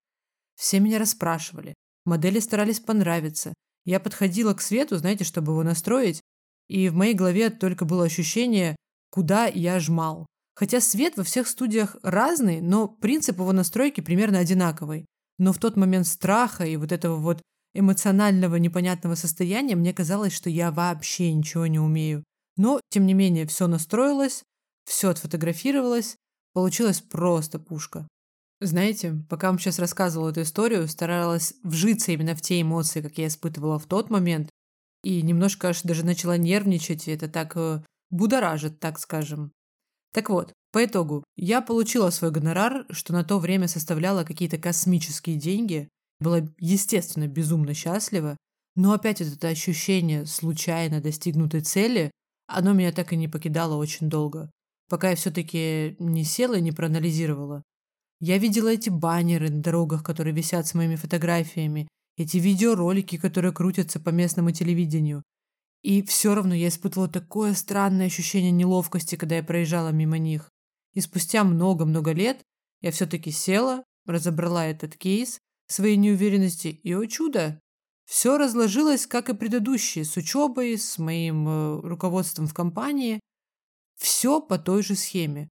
Все 0.55 0.79
меня 0.79 0.99
расспрашивали. 0.99 1.73
Модели 2.05 2.39
старались 2.39 2.79
понравиться. 2.79 3.53
Я 3.85 3.99
подходила 3.99 4.53
к 4.53 4.61
свету, 4.61 4.97
знаете, 4.97 5.23
чтобы 5.23 5.53
его 5.53 5.63
настроить, 5.63 6.21
и 6.67 6.89
в 6.89 6.95
моей 6.95 7.13
голове 7.13 7.49
только 7.49 7.85
было 7.85 8.05
ощущение, 8.05 8.75
куда 9.09 9.45
я 9.47 9.79
жмал. 9.79 10.25
Хотя 10.55 10.81
свет 10.81 11.17
во 11.17 11.23
всех 11.23 11.47
студиях 11.47 11.95
разный, 12.03 12.61
но 12.61 12.87
принцип 12.87 13.39
его 13.39 13.51
настройки 13.51 14.01
примерно 14.01 14.39
одинаковый. 14.39 15.05
Но 15.37 15.53
в 15.53 15.57
тот 15.57 15.75
момент 15.75 16.07
страха 16.07 16.65
и 16.65 16.77
вот 16.77 16.91
этого 16.91 17.17
вот 17.17 17.41
эмоционального 17.73 18.55
непонятного 18.57 19.15
состояния 19.15 19.75
мне 19.75 19.93
казалось, 19.93 20.33
что 20.33 20.49
я 20.49 20.71
вообще 20.71 21.33
ничего 21.33 21.67
не 21.67 21.79
умею. 21.79 22.23
Но, 22.57 22.81
тем 22.89 23.05
не 23.05 23.13
менее, 23.13 23.45
все 23.47 23.67
настроилось, 23.67 24.43
все 24.85 25.09
отфотографировалось, 25.09 26.15
получилось 26.53 27.01
просто 27.01 27.59
пушка. 27.59 28.07
Знаете, 28.59 29.15
пока 29.29 29.47
вам 29.47 29.57
сейчас 29.57 29.79
рассказывала 29.79 30.29
эту 30.29 30.43
историю, 30.43 30.87
старалась 30.87 31.55
вжиться 31.63 32.11
именно 32.11 32.35
в 32.35 32.41
те 32.41 32.61
эмоции, 32.61 33.01
как 33.01 33.17
я 33.17 33.27
испытывала 33.27 33.79
в 33.79 33.87
тот 33.87 34.09
момент, 34.09 34.49
и 35.03 35.21
немножко 35.21 35.69
аж 35.69 35.81
даже 35.81 36.05
начала 36.05 36.37
нервничать, 36.37 37.07
и 37.07 37.11
это 37.11 37.27
так 37.27 37.53
э, 37.55 37.83
будоражит, 38.11 38.79
так 38.79 38.99
скажем. 38.99 39.51
Так 40.13 40.29
вот, 40.29 40.53
по 40.71 40.85
итогу, 40.85 41.23
я 41.35 41.61
получила 41.61 42.11
свой 42.11 42.29
гонорар, 42.29 42.85
что 42.91 43.13
на 43.13 43.23
то 43.23 43.39
время 43.39 43.67
составляло 43.67 44.23
какие-то 44.23 44.59
космические 44.59 45.37
деньги, 45.37 45.89
была, 46.21 46.47
естественно, 46.59 47.27
безумно 47.27 47.73
счастлива, 47.73 48.37
но 48.75 48.93
опять 48.93 49.19
это 49.19 49.49
ощущение 49.49 50.25
случайно 50.25 51.01
достигнутой 51.01 51.61
цели, 51.61 52.11
оно 52.47 52.73
меня 52.73 52.91
так 52.91 53.11
и 53.11 53.17
не 53.17 53.27
покидало 53.27 53.75
очень 53.75 54.09
долго, 54.09 54.49
пока 54.89 55.09
я 55.09 55.15
все-таки 55.15 55.95
не 55.99 56.23
села 56.23 56.55
и 56.55 56.61
не 56.61 56.71
проанализировала. 56.71 57.63
Я 58.19 58.37
видела 58.37 58.69
эти 58.69 58.89
баннеры 58.89 59.49
на 59.49 59.61
дорогах, 59.61 60.03
которые 60.03 60.33
висят 60.33 60.67
с 60.67 60.75
моими 60.75 60.95
фотографиями, 60.95 61.87
эти 62.17 62.37
видеоролики, 62.37 63.17
которые 63.17 63.51
крутятся 63.51 63.99
по 63.99 64.09
местному 64.09 64.51
телевидению. 64.51 65.23
И 65.81 66.03
все 66.03 66.35
равно 66.35 66.53
я 66.53 66.67
испытывала 66.67 67.09
такое 67.09 67.55
странное 67.55 68.05
ощущение 68.05 68.51
неловкости, 68.51 69.15
когда 69.15 69.37
я 69.37 69.43
проезжала 69.43 69.89
мимо 69.89 70.19
них. 70.19 70.51
И 70.93 71.01
спустя 71.01 71.43
много-много 71.43 72.11
лет 72.11 72.41
я 72.81 72.91
все-таки 72.91 73.31
села, 73.31 73.83
разобрала 74.05 74.67
этот 74.67 74.95
кейс, 74.97 75.39
своей 75.71 75.97
неуверенности, 75.97 76.67
и, 76.67 76.93
о 76.93 77.05
чудо, 77.05 77.59
все 78.05 78.37
разложилось, 78.37 79.07
как 79.07 79.29
и 79.29 79.33
предыдущие, 79.33 80.03
с 80.03 80.17
учебой, 80.17 80.77
с 80.77 80.97
моим 80.97 81.47
э, 81.47 81.79
руководством 81.81 82.47
в 82.47 82.53
компании. 82.53 83.19
Все 83.95 84.41
по 84.41 84.57
той 84.57 84.83
же 84.83 84.95
схеме. 84.95 85.47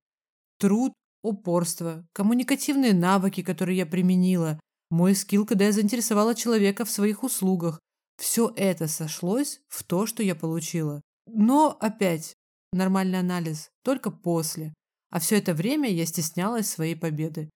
Труд, 0.59 0.93
упорство, 1.23 2.07
коммуникативные 2.13 2.93
навыки, 2.93 3.43
которые 3.43 3.79
я 3.79 3.87
применила, 3.87 4.61
мой 4.91 5.15
скилл, 5.15 5.47
когда 5.47 5.67
я 5.67 5.73
заинтересовала 5.73 6.35
человека 6.35 6.85
в 6.85 6.91
своих 6.91 7.23
услугах. 7.23 7.81
Все 8.19 8.53
это 8.57 8.89
сошлось 8.89 9.61
в 9.69 9.83
то, 9.85 10.05
что 10.05 10.23
я 10.23 10.35
получила. 10.35 11.01
Но 11.27 11.77
опять, 11.81 12.35
нормальный 12.73 13.21
анализ, 13.21 13.71
только 13.83 14.11
после. 14.11 14.75
А 15.11 15.21
все 15.21 15.39
это 15.39 15.55
время 15.55 15.91
я 15.91 16.05
стеснялась 16.05 16.69
своей 16.69 16.97
победы. 16.97 17.49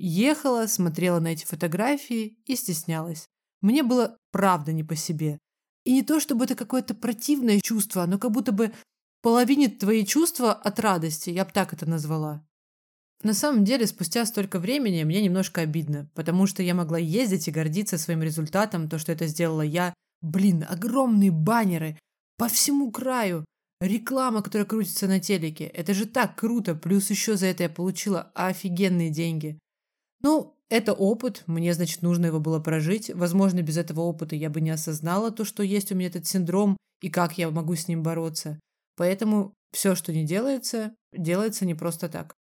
Ехала, 0.00 0.68
смотрела 0.68 1.18
на 1.18 1.28
эти 1.28 1.44
фотографии 1.44 2.38
и 2.46 2.54
стеснялась. 2.54 3.26
Мне 3.60 3.82
было 3.82 4.16
правда 4.30 4.72
не 4.72 4.84
по 4.84 4.94
себе. 4.94 5.38
И 5.84 5.92
не 5.92 6.02
то, 6.02 6.20
чтобы 6.20 6.44
это 6.44 6.54
какое-то 6.54 6.94
противное 6.94 7.60
чувство, 7.60 8.06
но 8.06 8.16
как 8.16 8.30
будто 8.30 8.52
бы 8.52 8.72
половинит 9.22 9.80
твои 9.80 10.06
чувства 10.06 10.52
от 10.52 10.78
радости, 10.78 11.30
я 11.30 11.44
бы 11.44 11.50
так 11.52 11.72
это 11.72 11.84
назвала. 11.84 12.46
На 13.24 13.34
самом 13.34 13.64
деле, 13.64 13.88
спустя 13.88 14.24
столько 14.24 14.60
времени 14.60 15.02
мне 15.02 15.20
немножко 15.20 15.62
обидно, 15.62 16.08
потому 16.14 16.46
что 16.46 16.62
я 16.62 16.76
могла 16.76 16.98
ездить 16.98 17.48
и 17.48 17.50
гордиться 17.50 17.98
своим 17.98 18.22
результатом, 18.22 18.88
то, 18.88 19.00
что 19.00 19.10
это 19.10 19.26
сделала 19.26 19.62
я. 19.62 19.92
Блин, 20.22 20.64
огромные 20.68 21.32
баннеры 21.32 21.98
по 22.36 22.46
всему 22.46 22.92
краю. 22.92 23.44
Реклама, 23.80 24.42
которая 24.42 24.66
крутится 24.66 25.08
на 25.08 25.18
телеке. 25.18 25.64
Это 25.64 25.92
же 25.92 26.06
так 26.06 26.36
круто. 26.36 26.76
Плюс 26.76 27.10
еще 27.10 27.36
за 27.36 27.46
это 27.46 27.64
я 27.64 27.68
получила 27.68 28.30
офигенные 28.34 29.10
деньги. 29.10 29.58
Ну, 30.22 30.54
это 30.68 30.92
опыт. 30.92 31.44
Мне, 31.46 31.72
значит, 31.74 32.02
нужно 32.02 32.26
его 32.26 32.40
было 32.40 32.60
прожить. 32.60 33.10
Возможно, 33.14 33.62
без 33.62 33.76
этого 33.76 34.00
опыта 34.00 34.36
я 34.36 34.50
бы 34.50 34.60
не 34.60 34.70
осознала 34.70 35.30
то, 35.30 35.44
что 35.44 35.62
есть 35.62 35.92
у 35.92 35.94
меня 35.94 36.08
этот 36.08 36.26
синдром 36.26 36.76
и 37.00 37.10
как 37.10 37.38
я 37.38 37.50
могу 37.50 37.74
с 37.74 37.88
ним 37.88 38.02
бороться. 38.02 38.58
Поэтому 38.96 39.54
все, 39.72 39.94
что 39.94 40.12
не 40.12 40.24
делается, 40.24 40.94
делается 41.12 41.64
не 41.64 41.74
просто 41.74 42.08
так. 42.08 42.34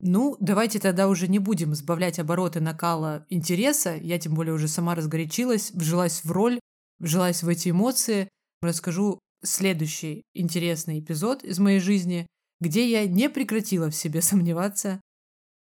Ну, 0.00 0.36
давайте 0.38 0.78
тогда 0.78 1.08
уже 1.08 1.26
не 1.26 1.38
будем 1.38 1.74
сбавлять 1.74 2.18
обороты 2.18 2.60
накала 2.60 3.26
интереса. 3.28 3.96
Я 3.96 4.18
тем 4.18 4.34
более 4.34 4.54
уже 4.54 4.68
сама 4.68 4.94
разгорячилась, 4.94 5.72
вжилась 5.72 6.24
в 6.24 6.30
роль, 6.30 6.60
вжилась 7.00 7.42
в 7.42 7.48
эти 7.48 7.70
эмоции. 7.70 8.28
Расскажу 8.62 9.18
следующий 9.42 10.22
интересный 10.34 11.00
эпизод 11.00 11.44
из 11.44 11.58
моей 11.58 11.80
жизни, 11.80 12.26
где 12.60 12.88
я 12.88 13.06
не 13.06 13.28
прекратила 13.28 13.90
в 13.90 13.96
себе 13.96 14.22
сомневаться. 14.22 15.00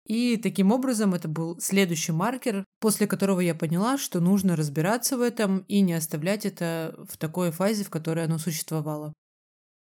И 0.07 0.37
таким 0.37 0.71
образом 0.71 1.13
это 1.13 1.27
был 1.27 1.59
следующий 1.59 2.13
маркер, 2.13 2.63
после 2.79 3.07
которого 3.07 3.41
я 3.41 3.53
поняла, 3.53 3.97
что 3.97 4.19
нужно 4.19 4.55
разбираться 4.55 5.17
в 5.17 5.21
этом 5.21 5.59
и 5.67 5.81
не 5.81 5.93
оставлять 5.93 6.45
это 6.45 6.95
в 7.07 7.17
такой 7.17 7.51
фазе, 7.51 7.83
в 7.83 7.89
которой 7.89 8.25
оно 8.25 8.37
существовало. 8.39 9.13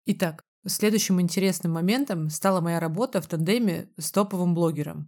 Итак, 0.05 0.43
Следующим 0.67 1.19
интересным 1.19 1.71
моментом 1.71 2.29
стала 2.29 2.61
моя 2.61 2.79
работа 2.79 3.19
в 3.19 3.25
тандеме 3.25 3.89
с 3.97 4.11
топовым 4.11 4.53
блогером. 4.53 5.07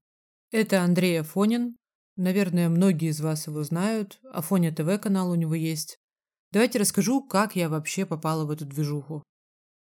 Это 0.51 0.81
Андрей 0.81 1.21
Афонин. 1.21 1.77
Наверное, 2.15 2.69
многие 2.69 3.09
из 3.09 3.21
вас 3.21 3.45
его 3.45 3.63
знают. 3.63 4.19
Афоня 4.31 4.73
ТВ 4.73 4.99
канал 4.99 5.29
у 5.29 5.35
него 5.35 5.53
есть. 5.53 5.99
Давайте 6.51 6.79
расскажу, 6.79 7.21
как 7.21 7.55
я 7.55 7.69
вообще 7.69 8.07
попала 8.07 8.45
в 8.45 8.51
эту 8.51 8.65
движуху. 8.65 9.21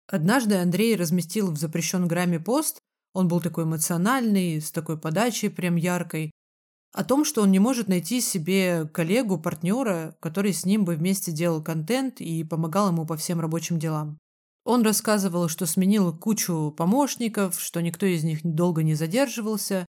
Однажды 0.08 0.56
Андрей 0.56 0.96
разместил 0.96 1.52
в 1.52 1.58
запрещен 1.58 2.08
грамме 2.08 2.40
пост, 2.40 2.80
он 3.14 3.28
был 3.28 3.42
такой 3.42 3.64
эмоциональный, 3.64 4.62
с 4.62 4.72
такой 4.72 4.98
подачей 4.98 5.50
прям 5.50 5.76
яркой, 5.76 6.32
о 6.92 7.04
том, 7.04 7.24
что 7.24 7.42
он 7.44 7.52
не 7.52 7.60
может 7.60 7.88
найти 7.88 8.20
себе 8.20 8.90
коллегу, 8.92 9.38
партнера, 9.38 10.16
который 10.20 10.54
с 10.54 10.66
ним 10.66 10.86
бы 10.86 10.96
вместе 10.96 11.32
делал 11.32 11.64
контент 11.64 12.20
и 12.20 12.44
помогал 12.44 12.90
ему 12.90 13.06
по 13.06 13.16
всем 13.16 13.40
рабочим 13.40 13.78
делам. 13.78 14.18
Он 14.66 14.82
рассказывал, 14.84 15.48
что 15.48 15.66
сменил 15.66 16.16
кучу 16.18 16.74
помощников, 16.76 17.60
что 17.60 17.82
никто 17.82 18.06
из 18.06 18.24
них 18.24 18.40
долго 18.44 18.84
не 18.84 18.96
задерживался, 18.96 19.86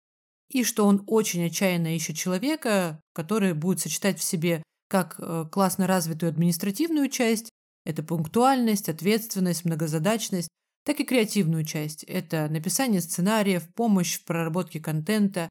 и 0.50 0.64
что 0.64 0.86
он 0.86 1.04
очень 1.08 1.46
отчаянно 1.46 1.96
ищет 1.96 2.16
человека, 2.16 3.00
который 3.14 3.54
будет 3.54 3.80
сочетать 3.80 4.20
в 4.20 4.24
себе 4.24 4.64
как 4.90 5.16
э, 5.20 5.46
классно 5.52 5.88
развитую 5.88 6.30
административную 6.30 7.10
часть, 7.10 7.50
это 7.86 8.04
пунктуальность, 8.04 8.90
ответственность, 8.90 9.66
многозадачность, 9.66 10.50
так 10.88 11.00
и 11.02 11.04
креативную 11.04 11.66
часть. 11.66 12.04
Это 12.06 12.48
написание 12.50 13.02
сценариев, 13.02 13.68
помощь 13.76 14.18
в 14.18 14.24
проработке 14.26 14.80
контента, 14.80 15.50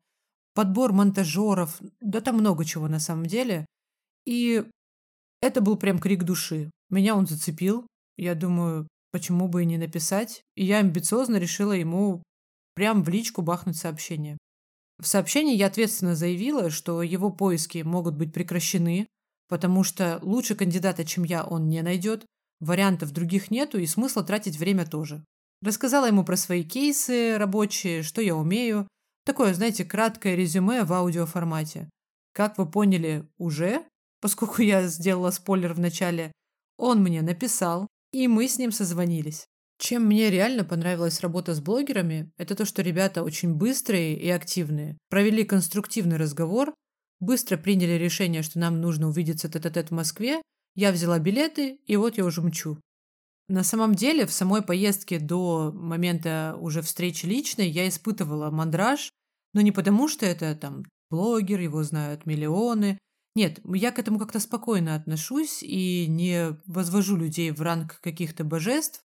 подбор 0.54 0.92
монтажеров, 0.92 1.78
да 2.00 2.20
там 2.20 2.38
много 2.38 2.64
чего 2.64 2.88
на 2.88 2.98
самом 2.98 3.26
деле. 3.26 3.66
И 4.24 4.64
это 5.42 5.60
был 5.60 5.76
прям 5.76 5.98
крик 5.98 6.24
души. 6.24 6.72
Меня 6.90 7.14
он 7.14 7.26
зацепил. 7.26 7.86
Я 8.16 8.34
думаю, 8.34 8.88
Почему 9.16 9.48
бы 9.48 9.62
и 9.62 9.64
не 9.64 9.78
написать? 9.78 10.42
И 10.56 10.66
я 10.66 10.76
амбициозно 10.76 11.36
решила 11.36 11.72
ему 11.72 12.22
прям 12.74 13.02
в 13.02 13.08
личку 13.08 13.40
бахнуть 13.40 13.78
сообщение. 13.78 14.36
В 14.98 15.06
сообщении 15.06 15.56
я 15.56 15.68
ответственно 15.68 16.14
заявила, 16.14 16.68
что 16.68 17.00
его 17.00 17.30
поиски 17.30 17.78
могут 17.78 18.14
быть 18.14 18.34
прекращены, 18.34 19.06
потому 19.48 19.84
что 19.84 20.18
лучше 20.20 20.54
кандидата, 20.54 21.06
чем 21.06 21.24
я, 21.24 21.44
он 21.44 21.70
не 21.70 21.80
найдет, 21.80 22.26
вариантов 22.60 23.12
других 23.12 23.50
нету 23.50 23.78
и 23.78 23.86
смысла 23.86 24.22
тратить 24.22 24.56
время 24.56 24.86
тоже. 24.86 25.24
Рассказала 25.62 26.06
ему 26.06 26.24
про 26.24 26.36
свои 26.36 26.64
кейсы 26.64 27.38
рабочие, 27.38 28.02
что 28.02 28.20
я 28.20 28.36
умею. 28.36 28.86
Такое, 29.24 29.54
знаете, 29.54 29.84
краткое 29.84 30.36
резюме 30.36 30.84
в 30.84 30.92
аудиоформате. 30.92 31.88
Как 32.32 32.58
вы 32.58 32.66
поняли 32.66 33.28
уже, 33.38 33.82
поскольку 34.20 34.62
я 34.62 34.86
сделала 34.86 35.30
спойлер 35.30 35.72
в 35.72 35.80
начале, 35.80 36.32
он 36.76 37.02
мне 37.02 37.22
написал, 37.22 37.86
и 38.12 38.28
мы 38.28 38.48
с 38.48 38.58
ним 38.58 38.70
созвонились. 38.70 39.46
Чем 39.78 40.06
мне 40.06 40.30
реально 40.30 40.64
понравилась 40.64 41.20
работа 41.20 41.54
с 41.54 41.60
блогерами, 41.60 42.30
это 42.38 42.54
то, 42.54 42.64
что 42.64 42.82
ребята 42.82 43.22
очень 43.22 43.54
быстрые 43.54 44.18
и 44.18 44.28
активные. 44.30 44.96
Провели 45.10 45.44
конструктивный 45.44 46.16
разговор, 46.16 46.72
быстро 47.20 47.56
приняли 47.56 47.92
решение, 47.92 48.42
что 48.42 48.58
нам 48.58 48.80
нужно 48.80 49.08
увидеться 49.08 49.50
тет-а-тет 49.50 49.88
в 49.88 49.94
Москве, 49.94 50.40
я 50.76 50.92
взяла 50.92 51.18
билеты, 51.18 51.80
и 51.86 51.96
вот 51.96 52.16
я 52.16 52.24
уже 52.24 52.42
мчу. 52.42 52.78
На 53.48 53.64
самом 53.64 53.94
деле, 53.94 54.26
в 54.26 54.32
самой 54.32 54.62
поездке 54.62 55.18
до 55.18 55.72
момента 55.72 56.56
уже 56.60 56.82
встречи 56.82 57.26
личной 57.26 57.68
я 57.68 57.88
испытывала 57.88 58.50
мандраж, 58.50 59.10
но 59.54 59.60
не 59.60 59.72
потому, 59.72 60.08
что 60.08 60.26
это 60.26 60.54
там 60.54 60.84
блогер, 61.10 61.60
его 61.60 61.82
знают 61.82 62.26
миллионы. 62.26 62.98
Нет, 63.34 63.60
я 63.64 63.92
к 63.92 63.98
этому 63.98 64.18
как-то 64.18 64.40
спокойно 64.40 64.94
отношусь 64.94 65.62
и 65.62 66.06
не 66.08 66.58
возвожу 66.66 67.16
людей 67.16 67.50
в 67.50 67.62
ранг 67.62 68.00
каких-то 68.00 68.44
божеств, 68.44 69.02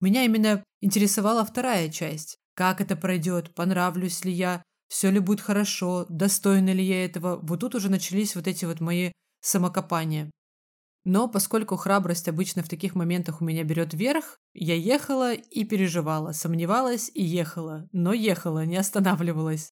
меня 0.00 0.24
именно 0.24 0.62
интересовала 0.80 1.44
вторая 1.44 1.88
часть. 1.90 2.38
Как 2.54 2.80
это 2.80 2.96
пройдет, 2.96 3.54
понравлюсь 3.54 4.24
ли 4.24 4.32
я, 4.32 4.62
все 4.88 5.10
ли 5.10 5.18
будет 5.18 5.40
хорошо, 5.40 6.06
достойна 6.08 6.72
ли 6.72 6.84
я 6.84 7.04
этого. 7.04 7.38
Вот 7.42 7.60
тут 7.60 7.74
уже 7.74 7.90
начались 7.90 8.34
вот 8.34 8.46
эти 8.46 8.64
вот 8.64 8.80
мои 8.80 9.12
самокопания. 9.40 10.30
Но 11.08 11.26
поскольку 11.26 11.76
храбрость 11.76 12.28
обычно 12.28 12.62
в 12.62 12.68
таких 12.68 12.94
моментах 12.94 13.40
у 13.40 13.44
меня 13.46 13.64
берет 13.64 13.94
верх, 13.94 14.38
я 14.52 14.74
ехала 14.74 15.32
и 15.32 15.64
переживала, 15.64 16.32
сомневалась 16.32 17.10
и 17.14 17.24
ехала, 17.24 17.88
но 17.92 18.12
ехала, 18.12 18.66
не 18.66 18.76
останавливалась. 18.76 19.72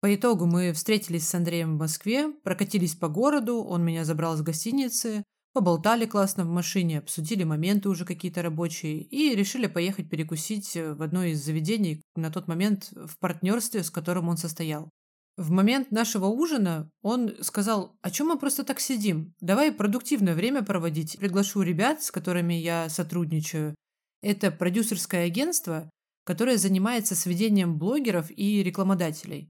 По 0.00 0.14
итогу 0.14 0.46
мы 0.46 0.72
встретились 0.72 1.26
с 1.26 1.34
Андреем 1.34 1.74
в 1.74 1.78
Москве, 1.80 2.32
прокатились 2.44 2.94
по 2.94 3.08
городу, 3.08 3.56
он 3.64 3.84
меня 3.84 4.04
забрал 4.04 4.36
с 4.36 4.42
гостиницы, 4.42 5.24
Поболтали 5.54 6.06
классно 6.06 6.44
в 6.44 6.48
машине, 6.48 6.98
обсудили 6.98 7.42
моменты 7.42 7.88
уже 7.88 8.04
какие-то 8.04 8.42
рабочие 8.42 9.02
и 9.02 9.34
решили 9.34 9.66
поехать 9.66 10.08
перекусить 10.08 10.76
э, 10.76 10.92
в 10.92 11.02
одно 11.02 11.24
из 11.24 11.44
заведений 11.44 12.02
на 12.14 12.30
тот 12.30 12.46
момент 12.46 12.92
в 12.92 13.18
партнерстве, 13.18 13.82
с 13.82 13.90
которым 13.90 14.28
он 14.28 14.36
состоял. 14.36 14.90
В 15.38 15.52
момент 15.52 15.92
нашего 15.92 16.26
ужина 16.26 16.90
он 17.00 17.36
сказал, 17.42 17.96
о 18.02 18.10
чем 18.10 18.26
мы 18.26 18.38
просто 18.38 18.64
так 18.64 18.80
сидим? 18.80 19.36
Давай 19.40 19.70
продуктивное 19.70 20.34
время 20.34 20.64
проводить. 20.64 21.16
Приглашу 21.16 21.62
ребят, 21.62 22.02
с 22.02 22.10
которыми 22.10 22.54
я 22.54 22.88
сотрудничаю. 22.88 23.76
Это 24.20 24.50
продюсерское 24.50 25.26
агентство, 25.26 25.88
которое 26.24 26.58
занимается 26.58 27.14
сведением 27.14 27.78
блогеров 27.78 28.32
и 28.36 28.64
рекламодателей. 28.64 29.48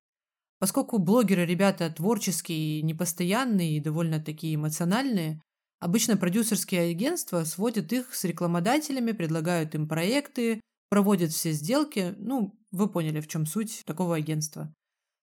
Поскольку 0.58 0.98
блогеры 0.98 1.46
ребята 1.46 1.88
творческие, 1.88 2.82
непостоянные 2.82 3.78
и 3.78 3.80
довольно 3.80 4.20
такие 4.20 4.56
эмоциональные, 4.56 5.40
Обычно 5.80 6.16
продюсерские 6.16 6.90
агентства 6.90 7.44
сводят 7.44 7.92
их 7.92 8.12
с 8.12 8.24
рекламодателями, 8.24 9.12
предлагают 9.12 9.76
им 9.76 9.86
проекты, 9.86 10.60
проводят 10.90 11.30
все 11.30 11.52
сделки. 11.52 12.14
Ну, 12.18 12.58
вы 12.72 12.88
поняли, 12.88 13.20
в 13.20 13.28
чем 13.28 13.46
суть 13.46 13.84
такого 13.86 14.16
агентства. 14.16 14.74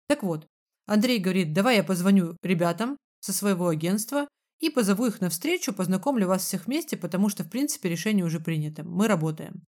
Так 0.07 0.23
вот, 0.23 0.47
Андрей 0.85 1.19
говорит, 1.19 1.53
давай 1.53 1.77
я 1.77 1.83
позвоню 1.83 2.37
ребятам 2.43 2.97
со 3.19 3.33
своего 3.33 3.67
агентства 3.67 4.27
и 4.59 4.69
позову 4.69 5.07
их 5.07 5.21
на 5.21 5.29
встречу, 5.29 5.73
познакомлю 5.73 6.27
вас 6.27 6.43
всех 6.43 6.67
вместе, 6.67 6.97
потому 6.97 7.29
что, 7.29 7.43
в 7.43 7.49
принципе, 7.49 7.89
решение 7.89 8.25
уже 8.25 8.39
принято. 8.39 8.83
Мы 8.83 9.07
работаем. 9.07 9.63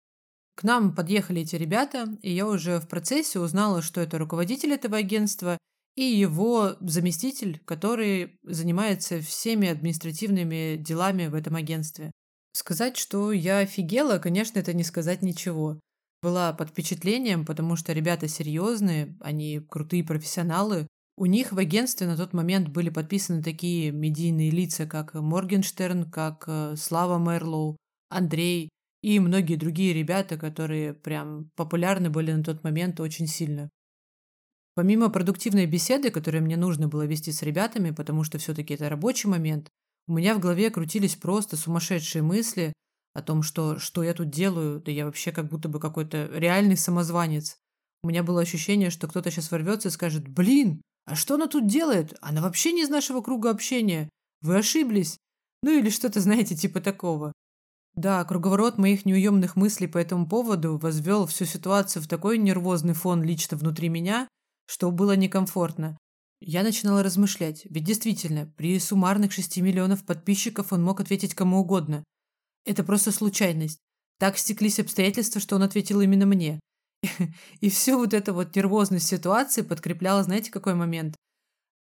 К 0.54 0.64
нам 0.64 0.94
подъехали 0.94 1.42
эти 1.42 1.56
ребята, 1.56 2.16
и 2.22 2.32
я 2.32 2.46
уже 2.46 2.78
в 2.78 2.88
процессе 2.88 3.40
узнала, 3.40 3.80
что 3.82 4.00
это 4.00 4.18
руководитель 4.18 4.72
этого 4.72 4.98
агентства 4.98 5.58
и 5.94 6.02
его 6.02 6.76
заместитель, 6.80 7.60
который 7.64 8.38
занимается 8.42 9.20
всеми 9.20 9.68
административными 9.68 10.76
делами 10.76 11.26
в 11.26 11.34
этом 11.34 11.56
агентстве. 11.56 12.10
Сказать, 12.54 12.96
что 12.96 13.32
я 13.32 13.58
офигела, 13.58 14.18
конечно, 14.18 14.58
это 14.58 14.74
не 14.74 14.84
сказать 14.84 15.22
ничего. 15.22 15.80
Была 16.22 16.52
под 16.52 16.70
впечатлением, 16.70 17.44
потому 17.44 17.76
что 17.76 17.92
ребята 17.92 18.28
серьезные, 18.28 19.16
они 19.20 19.60
крутые 19.60 20.04
профессионалы. 20.04 20.86
У 21.16 21.26
них 21.26 21.52
в 21.52 21.58
агентстве 21.58 22.06
на 22.06 22.16
тот 22.16 22.32
момент 22.32 22.68
были 22.68 22.88
подписаны 22.88 23.42
такие 23.42 23.92
медийные 23.92 24.50
лица, 24.50 24.86
как 24.86 25.14
Моргенштерн, 25.14 26.10
как 26.10 26.44
э, 26.46 26.74
Слава 26.76 27.18
Мерлоу, 27.18 27.76
Андрей 28.08 28.70
и 29.02 29.18
многие 29.20 29.56
другие 29.56 29.92
ребята, 29.92 30.38
которые 30.38 30.94
прям 30.94 31.50
популярны 31.54 32.08
были 32.08 32.32
на 32.32 32.42
тот 32.42 32.64
момент 32.64 32.98
очень 33.00 33.26
сильно. 33.26 33.68
Помимо 34.74 35.10
продуктивной 35.10 35.66
беседы, 35.66 36.10
которую 36.10 36.44
мне 36.44 36.56
нужно 36.56 36.88
было 36.88 37.04
вести 37.04 37.30
с 37.30 37.42
ребятами, 37.42 37.90
потому 37.90 38.24
что 38.24 38.38
все-таки 38.38 38.74
это 38.74 38.88
рабочий 38.88 39.28
момент, 39.28 39.68
у 40.06 40.14
меня 40.14 40.34
в 40.34 40.40
голове 40.40 40.70
крутились 40.70 41.16
просто 41.16 41.56
сумасшедшие 41.56 42.22
мысли 42.22 42.72
о 43.12 43.22
том, 43.22 43.42
что 43.42 43.78
что 43.78 44.02
я 44.02 44.14
тут 44.14 44.30
делаю, 44.30 44.80
да 44.80 44.90
я 44.90 45.04
вообще 45.04 45.30
как 45.30 45.48
будто 45.48 45.68
бы 45.68 45.78
какой-то 45.78 46.30
реальный 46.32 46.78
самозванец. 46.78 47.58
У 48.02 48.08
меня 48.08 48.22
было 48.22 48.40
ощущение, 48.40 48.90
что 48.90 49.08
кто-то 49.08 49.30
сейчас 49.30 49.50
ворвется 49.50 49.88
и 49.88 49.92
скажет 49.92 50.26
«Блин, 50.26 50.80
а 51.04 51.16
что 51.16 51.34
она 51.34 51.46
тут 51.46 51.66
делает? 51.66 52.16
Она 52.20 52.42
вообще 52.42 52.72
не 52.72 52.82
из 52.82 52.88
нашего 52.88 53.20
круга 53.20 53.50
общения. 53.50 54.08
Вы 54.40 54.56
ошиблись». 54.58 55.18
Ну 55.62 55.70
или 55.70 55.90
что-то, 55.90 56.20
знаете, 56.20 56.56
типа 56.56 56.80
такого. 56.80 57.32
Да, 57.94 58.24
круговорот 58.24 58.78
моих 58.78 59.04
неуемных 59.04 59.54
мыслей 59.54 59.86
по 59.86 59.98
этому 59.98 60.26
поводу 60.26 60.78
возвел 60.78 61.26
всю 61.26 61.44
ситуацию 61.44 62.02
в 62.02 62.08
такой 62.08 62.38
нервозный 62.38 62.94
фон 62.94 63.22
лично 63.22 63.56
внутри 63.56 63.88
меня– 63.88 64.28
что 64.66 64.90
было 64.90 65.14
некомфортно. 65.16 65.98
Я 66.40 66.62
начинала 66.62 67.02
размышлять, 67.02 67.66
ведь 67.66 67.84
действительно, 67.84 68.46
при 68.56 68.78
суммарных 68.80 69.30
6 69.30 69.58
миллионов 69.58 70.04
подписчиков 70.04 70.72
он 70.72 70.82
мог 70.82 70.98
ответить 71.00 71.34
кому 71.34 71.58
угодно. 71.58 72.02
Это 72.64 72.82
просто 72.82 73.12
случайность. 73.12 73.78
Так 74.18 74.38
стеклись 74.38 74.80
обстоятельства, 74.80 75.40
что 75.40 75.56
он 75.56 75.62
ответил 75.62 76.00
именно 76.00 76.24
мне. 76.24 76.58
И 77.60 77.68
всю 77.68 77.98
вот 77.98 78.14
эту 78.14 78.34
вот 78.34 78.54
нервозность 78.54 79.08
ситуации 79.08 79.62
подкрепляла, 79.62 80.22
знаете, 80.22 80.50
какой 80.50 80.74
момент? 80.74 81.16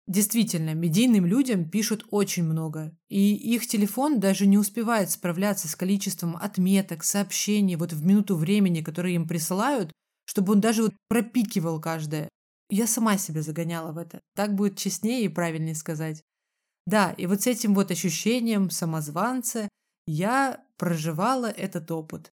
Действительно, 0.07 0.73
медийным 0.73 1.25
людям 1.25 1.69
пишут 1.69 2.05
очень 2.09 2.43
много, 2.43 2.97
и 3.09 3.35
их 3.35 3.67
телефон 3.67 4.19
даже 4.19 4.47
не 4.47 4.57
успевает 4.57 5.11
справляться 5.11 5.67
с 5.67 5.75
количеством 5.75 6.35
отметок, 6.35 7.03
сообщений 7.03 7.75
вот 7.75 7.93
в 7.93 8.03
минуту 8.03 8.35
времени, 8.35 8.81
которые 8.81 9.15
им 9.15 9.27
присылают, 9.27 9.91
чтобы 10.25 10.53
он 10.53 10.61
даже 10.61 10.81
вот 10.83 10.93
пропикивал 11.09 11.79
каждое. 11.79 12.27
Я 12.71 12.87
сама 12.87 13.17
себя 13.19 13.43
загоняла 13.43 13.91
в 13.91 13.99
это. 13.99 14.19
Так 14.35 14.55
будет 14.55 14.77
честнее 14.77 15.25
и 15.25 15.29
правильнее 15.29 15.75
сказать. 15.75 16.23
Да, 16.87 17.11
и 17.11 17.27
вот 17.27 17.43
с 17.43 17.47
этим 17.47 17.75
вот 17.75 17.91
ощущением 17.91 18.71
самозванца 18.71 19.69
я 20.07 20.63
проживала 20.77 21.51
этот 21.51 21.91
опыт. 21.91 22.31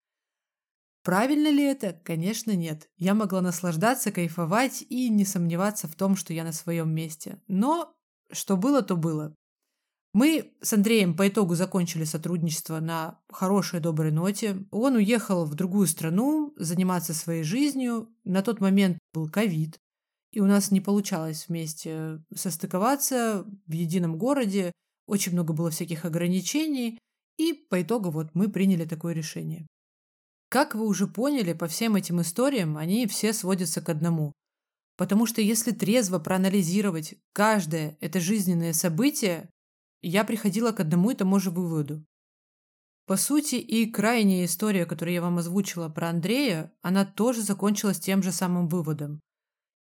Правильно 1.02 1.48
ли 1.48 1.62
это? 1.62 1.98
Конечно, 2.04 2.54
нет. 2.54 2.88
Я 2.96 3.14
могла 3.14 3.40
наслаждаться, 3.40 4.12
кайфовать 4.12 4.84
и 4.88 5.08
не 5.08 5.24
сомневаться 5.24 5.88
в 5.88 5.94
том, 5.94 6.16
что 6.16 6.32
я 6.32 6.44
на 6.44 6.52
своем 6.52 6.94
месте. 6.94 7.40
Но 7.48 7.94
что 8.30 8.56
было, 8.56 8.82
то 8.82 8.96
было. 8.96 9.34
Мы 10.12 10.52
с 10.60 10.72
Андреем 10.72 11.16
по 11.16 11.28
итогу 11.28 11.54
закончили 11.54 12.04
сотрудничество 12.04 12.80
на 12.80 13.20
хорошей 13.30 13.80
доброй 13.80 14.10
ноте. 14.10 14.64
Он 14.70 14.96
уехал 14.96 15.44
в 15.44 15.54
другую 15.54 15.86
страну 15.86 16.52
заниматься 16.56 17.14
своей 17.14 17.44
жизнью. 17.44 18.08
На 18.24 18.42
тот 18.42 18.60
момент 18.60 18.98
был 19.14 19.30
ковид 19.30 19.78
и 20.32 20.40
у 20.40 20.46
нас 20.46 20.70
не 20.70 20.80
получалось 20.80 21.46
вместе 21.48 22.22
состыковаться 22.34 23.44
в 23.66 23.72
едином 23.72 24.16
городе, 24.16 24.72
очень 25.06 25.32
много 25.32 25.52
было 25.52 25.70
всяких 25.70 26.04
ограничений, 26.04 26.98
и 27.36 27.52
по 27.52 27.82
итогу 27.82 28.10
вот 28.10 28.28
мы 28.34 28.48
приняли 28.48 28.84
такое 28.84 29.12
решение. 29.12 29.66
Как 30.50 30.74
вы 30.74 30.84
уже 30.84 31.06
поняли, 31.06 31.52
по 31.52 31.68
всем 31.68 31.94
этим 31.94 32.20
историям 32.20 32.76
они 32.76 33.06
все 33.06 33.32
сводятся 33.32 33.80
к 33.80 33.88
одному. 33.88 34.32
Потому 34.96 35.24
что 35.24 35.40
если 35.40 35.70
трезво 35.70 36.18
проанализировать 36.18 37.14
каждое 37.32 37.96
это 38.00 38.18
жизненное 38.18 38.72
событие, 38.72 39.48
я 40.02 40.24
приходила 40.24 40.72
к 40.72 40.80
одному 40.80 41.12
и 41.12 41.14
тому 41.14 41.38
же 41.38 41.52
выводу. 41.52 42.04
По 43.06 43.16
сути, 43.16 43.54
и 43.54 43.86
крайняя 43.86 44.44
история, 44.44 44.86
которую 44.86 45.14
я 45.14 45.22
вам 45.22 45.38
озвучила 45.38 45.88
про 45.88 46.08
Андрея, 46.08 46.72
она 46.82 47.04
тоже 47.04 47.42
закончилась 47.42 48.00
тем 48.00 48.20
же 48.20 48.32
самым 48.32 48.66
выводом. 48.68 49.20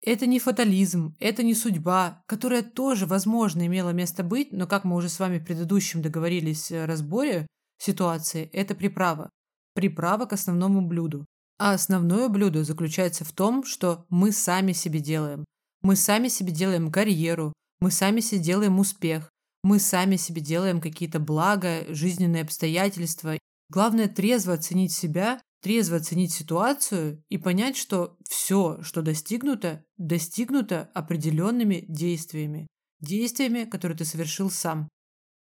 Это 0.03 0.27
не 0.27 0.39
фатализм, 0.39 1.17
это 1.19 1.43
не 1.43 1.55
судьба, 1.55 2.23
которая 2.27 2.63
тоже, 2.63 3.07
возможно, 3.07 3.67
имела 3.67 3.91
место 3.91 4.23
быть, 4.23 4.53
но, 4.53 4.67
как 4.67 4.85
мы 4.85 4.97
уже 4.97 5.09
с 5.09 5.19
вами 5.19 5.39
в 5.39 5.47
предыдущем 5.47 6.03
договорились 6.03 6.71
э, 6.71 6.85
разборе 6.85 7.47
ситуации, 7.79 8.51
это 8.53 8.75
приправа. 8.75 9.31
Приправа 9.79 10.27
к 10.27 10.33
основному 10.33 10.83
блюду. 10.83 11.25
А 11.57 11.73
основное 11.73 12.29
блюдо 12.29 12.65
заключается 12.65 13.25
в 13.25 13.31
том, 13.31 13.65
что 13.65 14.07
мы 14.09 14.33
сами 14.33 14.73
себе 14.73 14.99
делаем. 14.99 15.45
Мы 15.83 15.95
сами 15.95 16.27
себе 16.27 16.51
делаем 16.51 16.91
карьеру, 16.91 17.53
мы 17.79 17.93
сами 17.93 18.19
себе 18.19 18.41
делаем 18.41 18.81
успех, 18.81 19.31
мы 19.63 19.79
сами 19.79 20.17
себе 20.17 20.41
делаем 20.41 20.81
какие-то 20.81 21.21
блага, 21.21 21.85
жизненные 21.91 22.43
обстоятельства. 22.43 23.39
Главное 23.71 24.09
трезво 24.09 24.55
оценить 24.55 24.93
себя, 24.93 25.41
трезво 25.63 25.99
оценить 25.99 26.33
ситуацию 26.33 27.23
и 27.29 27.39
понять, 27.39 27.77
что 27.77 28.17
все, 28.29 28.83
что 28.83 29.01
достигнуто, 29.01 29.85
достигнуто 29.97 30.91
определенными 30.93 31.85
действиями. 31.87 32.67
Действиями, 32.99 33.63
которые 33.63 33.97
ты 33.97 34.05
совершил 34.05 34.51
сам. 34.51 34.89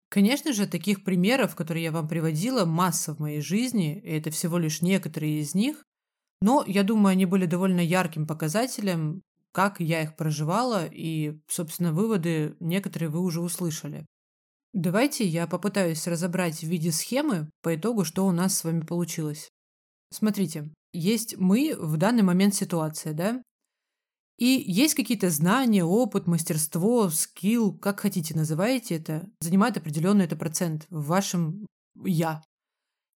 Конечно 0.09 0.53
же, 0.53 0.67
таких 0.67 1.03
примеров, 1.03 1.55
которые 1.55 1.85
я 1.85 1.91
вам 1.91 2.07
приводила, 2.07 2.65
масса 2.65 3.13
в 3.13 3.19
моей 3.19 3.41
жизни, 3.41 3.99
и 3.99 4.11
это 4.11 4.31
всего 4.31 4.57
лишь 4.57 4.81
некоторые 4.81 5.41
из 5.41 5.53
них, 5.53 5.83
но 6.41 6.63
я 6.65 6.83
думаю, 6.83 7.11
они 7.11 7.25
были 7.25 7.45
довольно 7.45 7.81
ярким 7.81 8.25
показателем 8.25 9.21
как 9.57 9.79
я 9.79 10.03
их 10.03 10.15
проживала, 10.15 10.85
и, 10.85 11.39
собственно, 11.47 11.91
выводы 11.91 12.55
некоторые 12.59 13.09
вы 13.09 13.21
уже 13.21 13.41
услышали. 13.41 14.05
Давайте 14.71 15.25
я 15.25 15.47
попытаюсь 15.47 16.05
разобрать 16.05 16.59
в 16.59 16.67
виде 16.67 16.91
схемы 16.91 17.49
по 17.63 17.75
итогу, 17.75 18.05
что 18.05 18.27
у 18.27 18.31
нас 18.31 18.55
с 18.55 18.63
вами 18.63 18.81
получилось. 18.81 19.49
Смотрите, 20.11 20.71
есть 20.93 21.37
мы 21.37 21.75
в 21.75 21.97
данный 21.97 22.21
момент 22.21 22.53
ситуация, 22.53 23.13
да? 23.13 23.41
И 24.37 24.63
есть 24.67 24.93
какие-то 24.93 25.29
знания, 25.31 25.83
опыт, 25.83 26.27
мастерство, 26.27 27.09
скилл, 27.09 27.75
как 27.77 28.01
хотите 28.01 28.35
называйте 28.35 28.95
это, 28.95 29.27
занимает 29.41 29.77
определенный 29.77 30.25
это 30.25 30.35
процент 30.35 30.85
в 30.89 31.07
вашем 31.07 31.65
«я». 32.05 32.43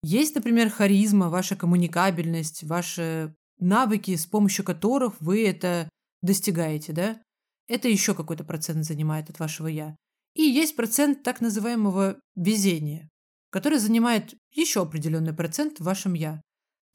Есть, 0.04 0.34
например, 0.34 0.72
харизма, 0.72 1.30
ваша 1.30 1.56
коммуникабельность, 1.56 2.64
ваши 2.64 3.36
навыки, 3.60 4.16
с 4.16 4.26
помощью 4.26 4.66
которых 4.66 5.22
вы 5.22 5.46
это 5.46 5.88
достигаете, 6.24 6.92
да, 6.92 7.22
это 7.68 7.88
еще 7.88 8.16
какой-то 8.16 8.44
процент 8.44 8.84
занимает 8.84 9.30
от 9.30 9.40
вашего 9.40 9.68
«я». 9.68 9.96
И 10.34 10.42
есть 10.42 10.76
процент 10.76 11.22
так 11.22 11.40
называемого 11.40 12.20
везения, 12.36 13.10
который 13.52 13.78
занимает 13.78 14.34
еще 14.52 14.82
определенный 14.82 15.34
процент 15.34 15.80
в 15.80 15.84
вашем 15.84 16.14
«я». 16.14 16.42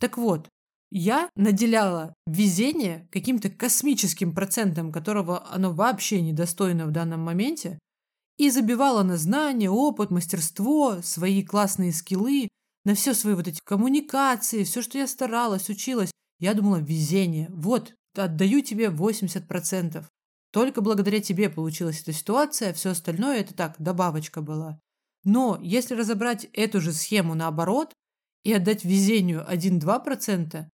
Так 0.00 0.18
вот, 0.18 0.48
я 0.90 1.30
наделяла 1.36 2.14
везение 2.26 3.08
каким-то 3.10 3.50
космическим 3.50 4.34
процентом, 4.34 4.92
которого 4.92 5.46
оно 5.50 5.72
вообще 5.72 6.20
недостойно 6.20 6.86
в 6.86 6.92
данном 6.92 7.20
моменте, 7.20 7.78
и 8.38 8.50
забивала 8.50 9.02
на 9.02 9.16
знания, 9.16 9.70
опыт, 9.70 10.10
мастерство, 10.10 11.00
свои 11.02 11.42
классные 11.42 11.92
скиллы, 11.92 12.48
на 12.84 12.94
все 12.94 13.14
свои 13.14 13.34
вот 13.34 13.48
эти 13.48 13.60
коммуникации, 13.64 14.64
все, 14.64 14.82
что 14.82 14.98
я 14.98 15.06
старалась, 15.06 15.68
училась. 15.68 16.12
Я 16.38 16.54
думала, 16.54 16.76
везение. 16.76 17.48
Вот, 17.50 17.94
отдаю 18.14 18.60
тебе 18.60 18.86
80%. 18.86 20.04
Только 20.52 20.80
благодаря 20.80 21.20
тебе 21.20 21.50
получилась 21.50 22.00
эта 22.02 22.12
ситуация, 22.12 22.72
все 22.72 22.90
остальное 22.90 23.40
это 23.40 23.54
так, 23.54 23.74
добавочка 23.78 24.40
была. 24.40 24.78
Но 25.24 25.58
если 25.60 25.94
разобрать 25.94 26.46
эту 26.52 26.80
же 26.80 26.92
схему 26.92 27.34
наоборот 27.34 27.92
и 28.44 28.52
отдать 28.52 28.84
везению 28.84 29.44
1-2% 29.50 30.66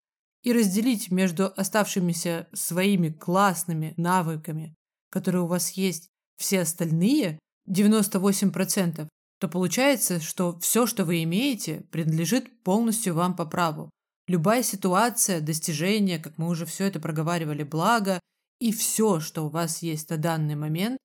и 0.43 0.53
разделить 0.53 1.11
между 1.11 1.53
оставшимися 1.57 2.49
своими 2.53 3.11
классными 3.11 3.95
навыками, 3.97 4.75
которые 5.11 5.43
у 5.43 5.47
вас 5.47 5.73
есть, 5.73 6.09
все 6.37 6.63
остальные 6.63 7.39
98%, 7.69 9.09
то 9.39 9.49
получается, 9.49 10.21
что 10.21 10.59
все, 10.59 10.87
что 10.87 11.05
вы 11.05 11.23
имеете, 11.23 11.85
принадлежит 11.91 12.63
полностью 12.63 13.15
вам 13.15 13.37
по 13.37 13.45
праву. 13.45 13.91
Любая 14.29 14.63
ситуация, 14.63 15.41
достижение, 15.41 16.19
как 16.19 16.39
мы 16.39 16.49
уже 16.49 16.65
все 16.65 16.85
это 16.85 17.01
проговаривали, 17.01 17.63
благо 17.63 18.21
и 18.61 18.73
все, 18.73 19.21
что 19.21 19.47
у 19.47 19.49
вас 19.49 19.83
есть 19.83 20.11
на 20.11 20.17
данный 20.17 20.55
момент, 20.55 20.99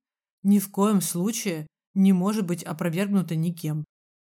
ни 0.43 0.59
в 0.59 0.69
коем 0.69 1.01
случае 1.01 1.65
не 1.95 2.13
может 2.13 2.45
быть 2.45 2.63
опровергнуто 2.63 3.35
никем. 3.35 3.83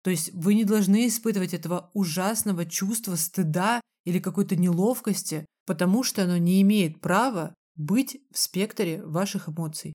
То 0.02 0.10
есть 0.10 0.32
вы 0.34 0.54
не 0.54 0.64
должны 0.64 1.06
испытывать 1.06 1.54
этого 1.54 1.90
ужасного 1.94 2.66
чувства 2.66 3.14
стыда 3.14 3.80
или 4.04 4.18
какой-то 4.18 4.56
неловкости, 4.56 5.46
потому 5.66 6.02
что 6.02 6.24
оно 6.24 6.36
не 6.36 6.60
имеет 6.62 7.00
права 7.00 7.54
быть 7.76 8.18
в 8.32 8.38
спектре 8.38 9.02
ваших 9.04 9.48
эмоций. 9.48 9.92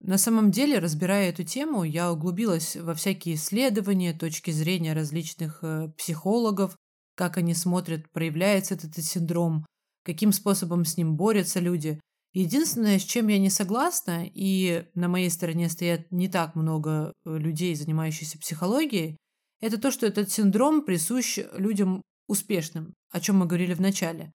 На 0.00 0.18
самом 0.18 0.50
деле, 0.50 0.80
разбирая 0.80 1.30
эту 1.30 1.44
тему, 1.44 1.82
я 1.82 2.12
углубилась 2.12 2.76
во 2.76 2.94
всякие 2.94 3.36
исследования, 3.36 4.12
точки 4.12 4.50
зрения 4.50 4.92
различных 4.92 5.60
э, 5.62 5.88
психологов, 5.96 6.76
как 7.16 7.38
они 7.38 7.54
смотрят, 7.54 8.10
проявляется 8.10 8.74
этот 8.74 8.96
синдром, 8.96 9.64
каким 10.04 10.32
способом 10.32 10.84
с 10.84 10.98
ним 10.98 11.16
борются 11.16 11.60
люди. 11.60 12.00
Единственное, 12.34 12.98
с 12.98 13.02
чем 13.02 13.28
я 13.28 13.38
не 13.38 13.48
согласна, 13.48 14.26
и 14.26 14.84
на 14.94 15.08
моей 15.08 15.30
стороне 15.30 15.70
стоят 15.70 16.10
не 16.10 16.28
так 16.28 16.54
много 16.54 17.12
э, 17.24 17.38
людей, 17.38 17.74
занимающихся 17.74 18.38
психологией, 18.38 19.16
это 19.60 19.80
то, 19.80 19.90
что 19.90 20.06
этот 20.06 20.30
синдром 20.30 20.84
присущ 20.84 21.38
людям 21.56 22.02
успешным, 22.26 22.94
о 23.10 23.20
чем 23.20 23.38
мы 23.38 23.46
говорили 23.46 23.74
в 23.74 23.80
начале. 23.80 24.32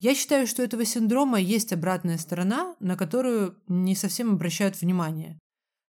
Я 0.00 0.14
считаю, 0.14 0.46
что 0.46 0.62
этого 0.62 0.84
синдрома 0.84 1.38
есть 1.38 1.72
обратная 1.72 2.16
сторона, 2.16 2.74
на 2.80 2.96
которую 2.96 3.56
не 3.68 3.94
совсем 3.94 4.32
обращают 4.32 4.80
внимание. 4.80 5.38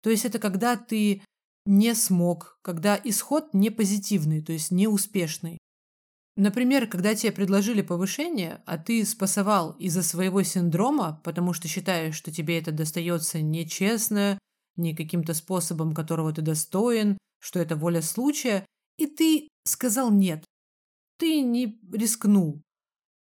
То 0.02 0.10
есть 0.10 0.24
это 0.24 0.38
когда 0.38 0.76
ты 0.76 1.22
не 1.66 1.94
смог, 1.94 2.58
когда 2.62 2.98
исход 3.04 3.52
не 3.52 3.68
позитивный, 3.68 4.42
то 4.42 4.52
есть 4.52 4.70
не 4.70 4.88
успешный. 4.88 5.58
Например, 6.36 6.86
когда 6.86 7.14
тебе 7.14 7.32
предложили 7.32 7.82
повышение, 7.82 8.62
а 8.64 8.78
ты 8.78 9.04
спасовал 9.04 9.72
из-за 9.72 10.02
своего 10.02 10.42
синдрома, 10.42 11.20
потому 11.24 11.52
что 11.52 11.68
считаешь, 11.68 12.14
что 12.14 12.32
тебе 12.32 12.58
это 12.58 12.72
достается 12.72 13.42
нечестно, 13.42 14.38
не 14.76 14.94
каким-то 14.94 15.34
способом, 15.34 15.92
которого 15.92 16.32
ты 16.32 16.40
достоин, 16.40 17.18
что 17.40 17.58
это 17.58 17.76
воля 17.76 18.00
случая, 18.00 18.64
и 18.96 19.06
ты 19.06 19.48
сказал 19.64 20.10
нет. 20.10 20.44
Ты 21.18 21.42
не 21.42 21.78
рискнул. 21.92 22.62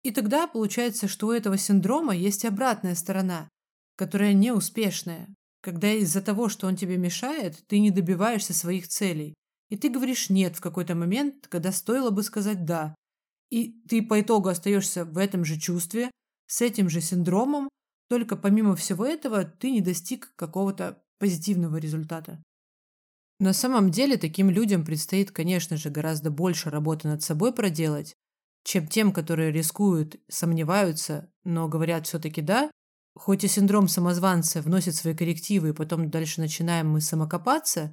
И 0.02 0.10
тогда 0.10 0.46
получается, 0.46 1.08
что 1.08 1.28
у 1.28 1.32
этого 1.32 1.56
синдрома 1.56 2.16
есть 2.16 2.44
обратная 2.44 2.94
сторона, 2.94 3.48
которая 3.96 4.32
неуспешная, 4.32 5.28
когда 5.60 5.92
из-за 5.92 6.22
того, 6.22 6.48
что 6.48 6.66
он 6.66 6.76
тебе 6.76 6.96
мешает, 6.96 7.62
ты 7.68 7.78
не 7.78 7.90
добиваешься 7.90 8.52
своих 8.52 8.88
целей. 8.88 9.34
И 9.68 9.76
ты 9.76 9.88
говоришь 9.88 10.28
«нет» 10.28 10.56
в 10.56 10.60
какой-то 10.60 10.94
момент, 10.94 11.46
когда 11.48 11.70
стоило 11.70 12.10
бы 12.10 12.22
сказать 12.22 12.64
«да», 12.64 12.94
и 13.50 13.80
ты 13.88 14.02
по 14.02 14.20
итогу 14.20 14.48
остаешься 14.48 15.04
в 15.04 15.18
этом 15.18 15.44
же 15.44 15.58
чувстве, 15.58 16.10
с 16.46 16.62
этим 16.62 16.88
же 16.88 17.00
синдромом, 17.00 17.68
только 18.08 18.36
помимо 18.36 18.74
всего 18.76 19.06
этого 19.06 19.44
ты 19.44 19.70
не 19.70 19.80
достиг 19.80 20.32
какого-то 20.36 21.02
позитивного 21.18 21.76
результата. 21.76 22.42
На 23.42 23.52
самом 23.52 23.90
деле 23.90 24.18
таким 24.18 24.50
людям 24.50 24.84
предстоит, 24.84 25.32
конечно 25.32 25.76
же, 25.76 25.90
гораздо 25.90 26.30
больше 26.30 26.70
работы 26.70 27.08
над 27.08 27.24
собой 27.24 27.52
проделать, 27.52 28.14
чем 28.62 28.86
тем, 28.86 29.12
которые 29.12 29.50
рискуют, 29.50 30.14
сомневаются, 30.28 31.28
но 31.42 31.66
говорят 31.66 32.06
все-таки 32.06 32.40
«да», 32.40 32.70
хоть 33.16 33.42
и 33.42 33.48
синдром 33.48 33.88
самозванца 33.88 34.62
вносит 34.62 34.94
свои 34.94 35.16
коррективы, 35.16 35.70
и 35.70 35.72
потом 35.72 36.08
дальше 36.08 36.40
начинаем 36.40 36.90
мы 36.90 37.00
самокопаться, 37.00 37.92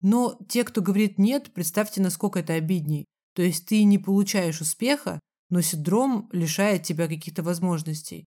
но 0.00 0.38
те, 0.48 0.62
кто 0.62 0.80
говорит 0.80 1.18
«нет», 1.18 1.52
представьте, 1.52 2.00
насколько 2.00 2.38
это 2.38 2.52
обидней. 2.52 3.04
То 3.34 3.42
есть 3.42 3.66
ты 3.66 3.82
не 3.82 3.98
получаешь 3.98 4.60
успеха, 4.60 5.18
но 5.50 5.60
синдром 5.60 6.28
лишает 6.30 6.84
тебя 6.84 7.08
каких-то 7.08 7.42
возможностей. 7.42 8.26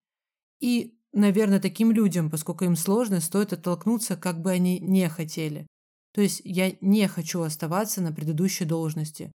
И, 0.60 1.00
наверное, 1.14 1.62
таким 1.62 1.94
людям, 1.94 2.30
поскольку 2.30 2.66
им 2.66 2.76
сложно, 2.76 3.22
стоит 3.22 3.54
оттолкнуться, 3.54 4.18
как 4.18 4.42
бы 4.42 4.52
они 4.52 4.82
не 4.82 5.08
хотели. 5.08 5.66
То 6.14 6.22
есть 6.22 6.42
я 6.44 6.76
не 6.82 7.08
хочу 7.08 7.42
оставаться 7.42 8.02
на 8.02 8.12
предыдущей 8.12 8.66
должности. 8.66 9.32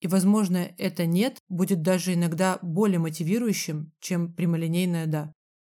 И, 0.00 0.06
возможно, 0.06 0.74
это 0.78 1.06
«нет» 1.06 1.38
будет 1.48 1.82
даже 1.82 2.14
иногда 2.14 2.58
более 2.60 2.98
мотивирующим, 2.98 3.92
чем 4.00 4.32
прямолинейное 4.32 5.06
«да». 5.06 5.32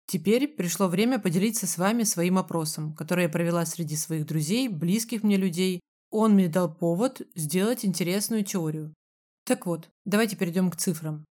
Теперь 0.06 0.48
пришло 0.48 0.88
время 0.88 1.20
поделиться 1.20 1.68
с 1.68 1.78
вами 1.78 2.04
своим 2.04 2.38
опросом, 2.38 2.96
который 2.96 3.24
я 3.24 3.30
провела 3.30 3.66
среди 3.66 3.96
своих 3.96 4.26
друзей, 4.26 4.70
близких 4.70 5.24
мне 5.24 5.36
людей. 5.36 5.82
Он 6.12 6.34
мне 6.34 6.48
дал 6.48 6.74
повод 6.74 7.22
сделать 7.36 7.84
интересную 7.84 8.44
теорию. 8.44 8.94
Так 9.46 9.66
вот, 9.66 9.90
давайте 10.06 10.38
перейдем 10.38 10.72
к 10.72 10.78
цифрам. 10.78 11.26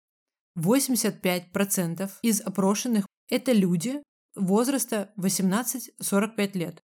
85% 0.58 2.10
из 2.22 2.40
опрошенных– 2.40 3.06
это 3.30 3.52
люди 3.52 4.02
возраста 4.34 5.12
18-45 5.18 6.58
лет. 6.58 6.82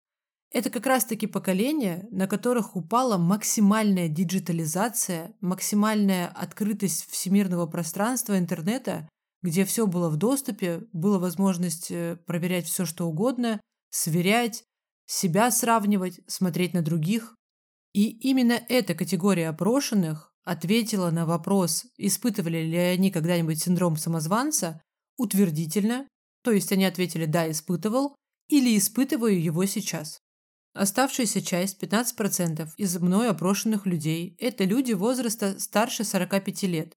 Это 0.53 0.69
как 0.69 0.87
раз-таки 0.87 1.29
поколение, 1.29 2.09
на 2.11 2.27
которых 2.27 2.75
упала 2.75 3.17
максимальная 3.19 4.09
диджитализация, 4.09 5.33
максимальная 5.41 6.27
открытость 6.27 7.09
всемирного 7.09 7.67
пространства 7.67 8.37
интернета, 8.37 9.09
где 9.43 9.65
все 9.65 9.87
было 9.87 10.09
в 10.09 10.17
доступе, 10.17 10.83
была 10.93 11.21
возможность 11.21 11.91
э, 11.91 12.17
проверять 12.27 12.67
все, 12.67 12.85
что 12.85 13.07
угодно, 13.07 13.61
сверять, 13.91 14.65
себя 15.07 15.51
сравнивать, 15.53 16.21
смотреть 16.27 16.75
на 16.75 16.83
других. 16.83 17.37
И 17.93 18.09
именно 18.09 18.61
эта 18.69 18.95
категория 18.95 19.49
опрошенных 19.49 20.33
ответила 20.43 21.11
на 21.11 21.27
вопрос, 21.27 21.87
испытывали 21.97 22.59
ли 22.59 22.77
они 22.77 23.13
когда-нибудь 23.13 23.63
синдром 23.63 23.97
самозванца, 23.97 24.83
утвердительно, 25.17 26.09
то 26.43 26.51
есть 26.51 26.73
они 26.73 26.85
ответили 26.85 27.27
«да, 27.27 27.49
испытывал» 27.51 28.17
или 28.49 28.77
«испытываю 28.77 29.41
его 29.41 29.65
сейчас». 29.67 30.19
Оставшаяся 30.73 31.43
часть, 31.43 31.83
15% 31.83 32.69
из 32.77 32.99
мной 32.99 33.29
опрошенных 33.29 33.87
людей– 33.87 34.37
это 34.39 34.65
люди 34.65 34.93
возраста 34.93 35.59
старше 35.59 36.05
45 36.05 36.63
лет. 36.65 36.95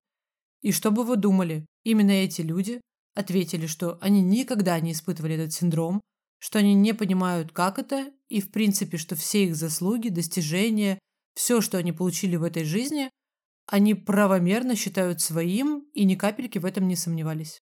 И 0.62 0.72
что 0.72 0.92
бы 0.92 1.04
вы 1.04 1.18
думали, 1.18 1.66
именно 1.84 2.12
эти 2.12 2.42
люди 2.42 2.82
ответили, 3.16 3.66
что 3.66 3.98
они 4.00 4.22
никогда 4.22 4.80
не 4.80 4.92
испытывали 4.92 5.36
этот 5.36 5.54
синдром, 5.54 6.02
что 6.40 6.60
они 6.60 6.76
не 6.76 6.94
понимают, 6.94 7.52
как 7.52 7.80
это, 7.80 8.12
и 8.30 8.42
в 8.42 8.52
принципе, 8.52 8.98
что 8.98 9.16
все 9.16 9.46
их 9.46 9.56
заслуги, 9.56 10.10
достижения, 10.10 11.00
все, 11.36 11.62
что 11.62 11.78
они 11.78 11.92
получили 11.92 12.36
в 12.36 12.44
этой 12.44 12.64
жизни, 12.64 13.10
они 13.66 13.96
правомерно 13.96 14.76
считают 14.76 15.22
своим 15.22 15.88
и 15.94 16.04
ни 16.04 16.16
капельки 16.16 16.60
в 16.60 16.66
этом 16.66 16.88
не 16.88 16.96
сомневались. 16.96 17.60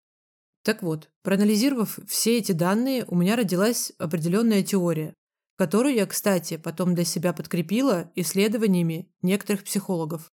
Так 0.63 0.83
вот, 0.83 1.09
проанализировав 1.23 1.99
все 2.07 2.37
эти 2.37 2.51
данные, 2.51 3.05
у 3.07 3.15
меня 3.15 3.35
родилась 3.35 3.93
определенная 3.97 4.63
теория, 4.63 5.13
которую 5.61 5.93
я, 5.93 6.07
кстати, 6.07 6.57
потом 6.57 6.95
для 6.95 7.05
себя 7.05 7.33
подкрепила 7.33 8.11
исследованиями 8.15 9.11
некоторых 9.21 9.63
психологов. 9.63 10.31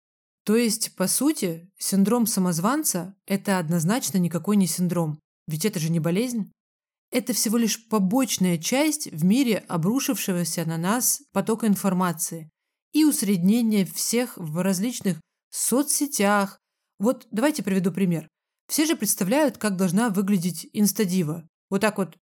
То 0.45 0.55
есть, 0.55 0.95
по 0.97 1.09
сути, 1.09 1.73
синдром 1.79 2.27
самозванца– 2.27 3.17
это 3.27 3.59
однозначно 3.59 4.19
никакой 4.19 4.59
не 4.59 4.67
синдром, 4.67 5.19
ведь 5.47 5.65
это 5.65 5.81
же 5.81 5.91
не 5.91 5.99
болезнь. 5.99 6.53
Это 7.11 7.33
всего 7.33 7.57
лишь 7.57 7.89
побочная 7.89 8.59
часть 8.59 9.11
в 9.13 9.25
мире 9.25 9.65
обрушившегося 9.67 10.67
на 10.67 10.77
нас 10.77 11.23
потока 11.33 11.69
информации 11.69 12.51
и 12.93 13.07
усреднение 13.07 13.87
всех 13.87 14.37
в 14.37 14.61
различных 14.61 15.23
соцсетях. 15.49 16.59
Вот 16.99 17.27
давайте 17.31 17.63
приведу 17.63 17.93
пример. 17.93 18.29
Все 18.69 18.85
же 18.85 18.95
представляют, 18.95 19.57
как 19.57 19.77
должна 19.77 20.11
выглядеть 20.11 20.69
инстадива. 20.75 21.49
Вот 21.71 21.81
так 21.81 21.97
вот. 21.97 22.15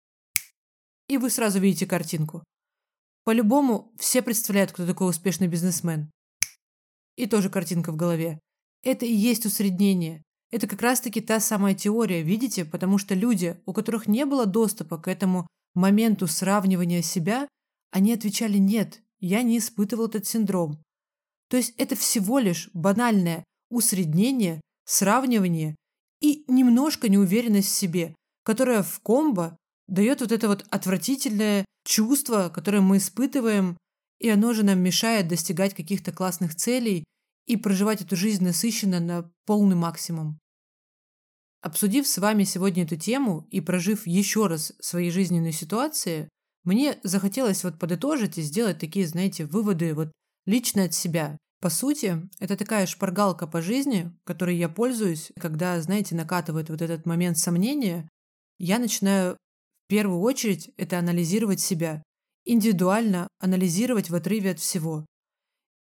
И 1.08 1.16
вы 1.16 1.30
сразу 1.30 1.60
видите 1.60 1.86
картинку. 1.86 2.44
По-любому 3.24 3.92
все 3.98 4.22
представляют, 4.22 4.72
кто 4.72 4.86
такой 4.86 5.08
успешный 5.08 5.48
бизнесмен. 5.48 6.10
И 7.16 7.26
тоже 7.26 7.50
картинка 7.50 7.92
в 7.92 7.96
голове. 7.96 8.40
Это 8.82 9.04
и 9.04 9.12
есть 9.12 9.44
усреднение. 9.44 10.22
Это 10.50 10.66
как 10.66 10.82
раз-таки 10.82 11.20
та 11.20 11.38
самая 11.38 11.74
теория, 11.74 12.22
видите? 12.22 12.64
Потому 12.64 12.98
что 12.98 13.14
люди, 13.14 13.60
у 13.66 13.72
которых 13.72 14.08
не 14.08 14.24
было 14.24 14.46
доступа 14.46 14.98
к 14.98 15.06
этому 15.06 15.46
моменту 15.74 16.26
сравнивания 16.26 17.02
себя, 17.02 17.46
они 17.92 18.12
отвечали 18.12 18.58
«нет, 18.58 19.02
я 19.20 19.42
не 19.42 19.58
испытывал 19.58 20.06
этот 20.06 20.26
синдром». 20.26 20.82
То 21.48 21.56
есть 21.56 21.74
это 21.76 21.96
всего 21.96 22.38
лишь 22.38 22.70
банальное 22.72 23.44
усреднение, 23.70 24.60
сравнивание 24.84 25.76
и 26.20 26.44
немножко 26.48 27.08
неуверенность 27.08 27.68
в 27.68 27.74
себе, 27.74 28.14
которая 28.44 28.82
в 28.82 29.00
комбо 29.00 29.56
дает 29.86 30.20
вот 30.20 30.32
это 30.32 30.48
вот 30.48 30.66
отвратительное 30.70 31.64
чувство, 31.90 32.50
которое 32.54 32.80
мы 32.80 32.98
испытываем, 32.98 33.76
и 34.20 34.28
оно 34.28 34.54
же 34.54 34.62
нам 34.62 34.78
мешает 34.78 35.26
достигать 35.26 35.74
каких-то 35.74 36.12
классных 36.12 36.54
целей 36.54 37.04
и 37.46 37.56
проживать 37.56 38.00
эту 38.00 38.14
жизнь 38.14 38.44
насыщенно 38.44 39.00
на 39.00 39.30
полный 39.44 39.74
максимум. 39.74 40.38
Обсудив 41.62 42.06
с 42.06 42.18
вами 42.18 42.44
сегодня 42.44 42.84
эту 42.84 42.96
тему 42.96 43.48
и 43.50 43.60
прожив 43.60 44.06
еще 44.06 44.46
раз 44.46 44.72
свои 44.80 45.10
жизненные 45.10 45.52
ситуации, 45.52 46.28
мне 46.62 46.98
захотелось 47.02 47.64
вот 47.64 47.78
подытожить 47.78 48.38
и 48.38 48.42
сделать 48.42 48.78
такие, 48.78 49.06
знаете, 49.06 49.44
выводы 49.44 49.92
вот 49.94 50.12
лично 50.46 50.84
от 50.84 50.94
себя. 50.94 51.36
По 51.60 51.70
сути, 51.70 52.28
это 52.38 52.56
такая 52.56 52.86
шпаргалка 52.86 53.46
по 53.48 53.60
жизни, 53.60 54.16
которой 54.24 54.56
я 54.56 54.68
пользуюсь, 54.68 55.32
когда, 55.38 55.80
знаете, 55.80 56.14
накатывает 56.14 56.70
вот 56.70 56.80
этот 56.80 57.04
момент 57.04 57.36
сомнения, 57.36 58.08
я 58.58 58.78
начинаю 58.78 59.36
первую 59.90 60.20
очередь 60.20 60.70
это 60.76 61.00
анализировать 61.00 61.58
себя, 61.58 62.02
индивидуально 62.44 63.26
анализировать 63.40 64.08
в 64.08 64.14
отрыве 64.14 64.52
от 64.52 64.60
всего. 64.60 65.04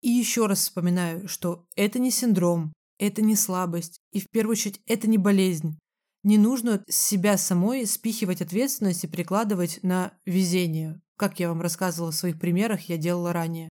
И 0.00 0.08
еще 0.08 0.46
раз 0.46 0.60
вспоминаю, 0.60 1.28
что 1.28 1.66
это 1.76 1.98
не 1.98 2.10
синдром, 2.10 2.72
это 2.98 3.20
не 3.20 3.36
слабость, 3.36 4.00
и 4.10 4.18
в 4.18 4.28
первую 4.30 4.52
очередь 4.52 4.80
это 4.86 5.08
не 5.08 5.18
болезнь. 5.18 5.78
Не 6.24 6.38
нужно 6.38 6.82
себя 6.88 7.36
самой 7.36 7.86
спихивать 7.86 8.40
ответственность 8.40 9.04
и 9.04 9.08
прикладывать 9.08 9.80
на 9.82 10.14
везение. 10.24 11.00
Как 11.18 11.38
я 11.38 11.48
вам 11.48 11.60
рассказывала 11.60 12.12
в 12.12 12.16
своих 12.16 12.40
примерах, 12.40 12.88
я 12.88 12.96
делала 12.96 13.32
ранее. 13.32 13.68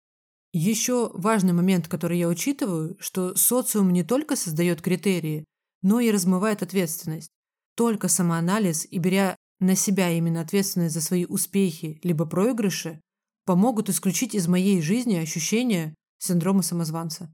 Еще 0.52 1.10
важный 1.14 1.54
момент, 1.54 1.88
который 1.88 2.18
я 2.18 2.28
учитываю, 2.28 2.96
что 3.00 3.34
социум 3.36 3.90
не 3.90 4.02
только 4.02 4.36
создает 4.36 4.82
критерии, 4.82 5.44
но 5.80 6.00
и 6.00 6.10
размывает 6.10 6.62
ответственность. 6.62 7.30
Только 7.74 8.08
самоанализ 8.08 8.86
и 8.90 8.98
беря 8.98 9.36
на 9.60 9.76
себя 9.76 10.10
именно 10.10 10.40
ответственность 10.40 10.94
за 10.94 11.00
свои 11.00 11.24
успехи 11.24 12.00
либо 12.02 12.26
проигрыши 12.26 13.00
помогут 13.44 13.88
исключить 13.88 14.34
из 14.34 14.48
моей 14.48 14.80
жизни 14.82 15.16
ощущение 15.16 15.94
синдрома 16.18 16.62
самозванца. 16.62 17.32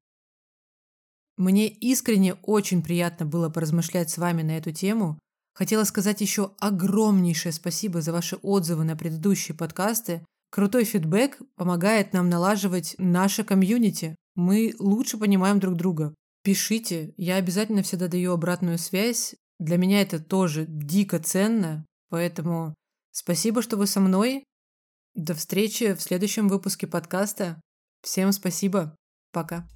Мне 1.37 1.67
искренне 1.67 2.33
очень 2.35 2.83
приятно 2.83 3.25
было 3.25 3.49
поразмышлять 3.49 4.09
с 4.09 4.17
вами 4.17 4.41
на 4.41 4.57
эту 4.57 4.71
тему. 4.71 5.19
Хотела 5.53 5.83
сказать 5.83 6.21
еще 6.21 6.51
огромнейшее 6.59 7.51
спасибо 7.51 8.01
за 8.01 8.11
ваши 8.11 8.35
отзывы 8.37 8.83
на 8.83 8.95
предыдущие 8.95 9.55
подкасты– 9.55 10.23
Крутой 10.49 10.85
фидбэк 10.85 11.39
помогает 11.55 12.13
нам 12.13 12.29
налаживать 12.29 12.95
наше 12.97 13.43
комьюнити. 13.43 14.15
Мы 14.35 14.73
лучше 14.79 15.17
понимаем 15.17 15.59
друг 15.59 15.75
друга. 15.75 16.13
Пишите, 16.43 17.13
я 17.17 17.35
обязательно 17.35 17.83
всегда 17.83 18.07
даю 18.07 18.31
обратную 18.31 18.77
связь. 18.77 19.35
Для 19.59 19.77
меня 19.77 20.01
это 20.01 20.19
тоже 20.19 20.65
дико 20.67 21.19
ценно, 21.19 21.85
поэтому 22.09 22.73
спасибо, 23.11 23.61
что 23.61 23.77
вы 23.77 23.87
со 23.87 23.99
мной. 23.99 24.43
До 25.15 25.33
встречи 25.33 25.93
в 25.93 26.01
следующем 26.01 26.47
выпуске 26.47 26.87
подкаста. 26.87 27.59
Всем 28.01 28.31
спасибо. 28.31 28.95
Пока. 29.31 29.67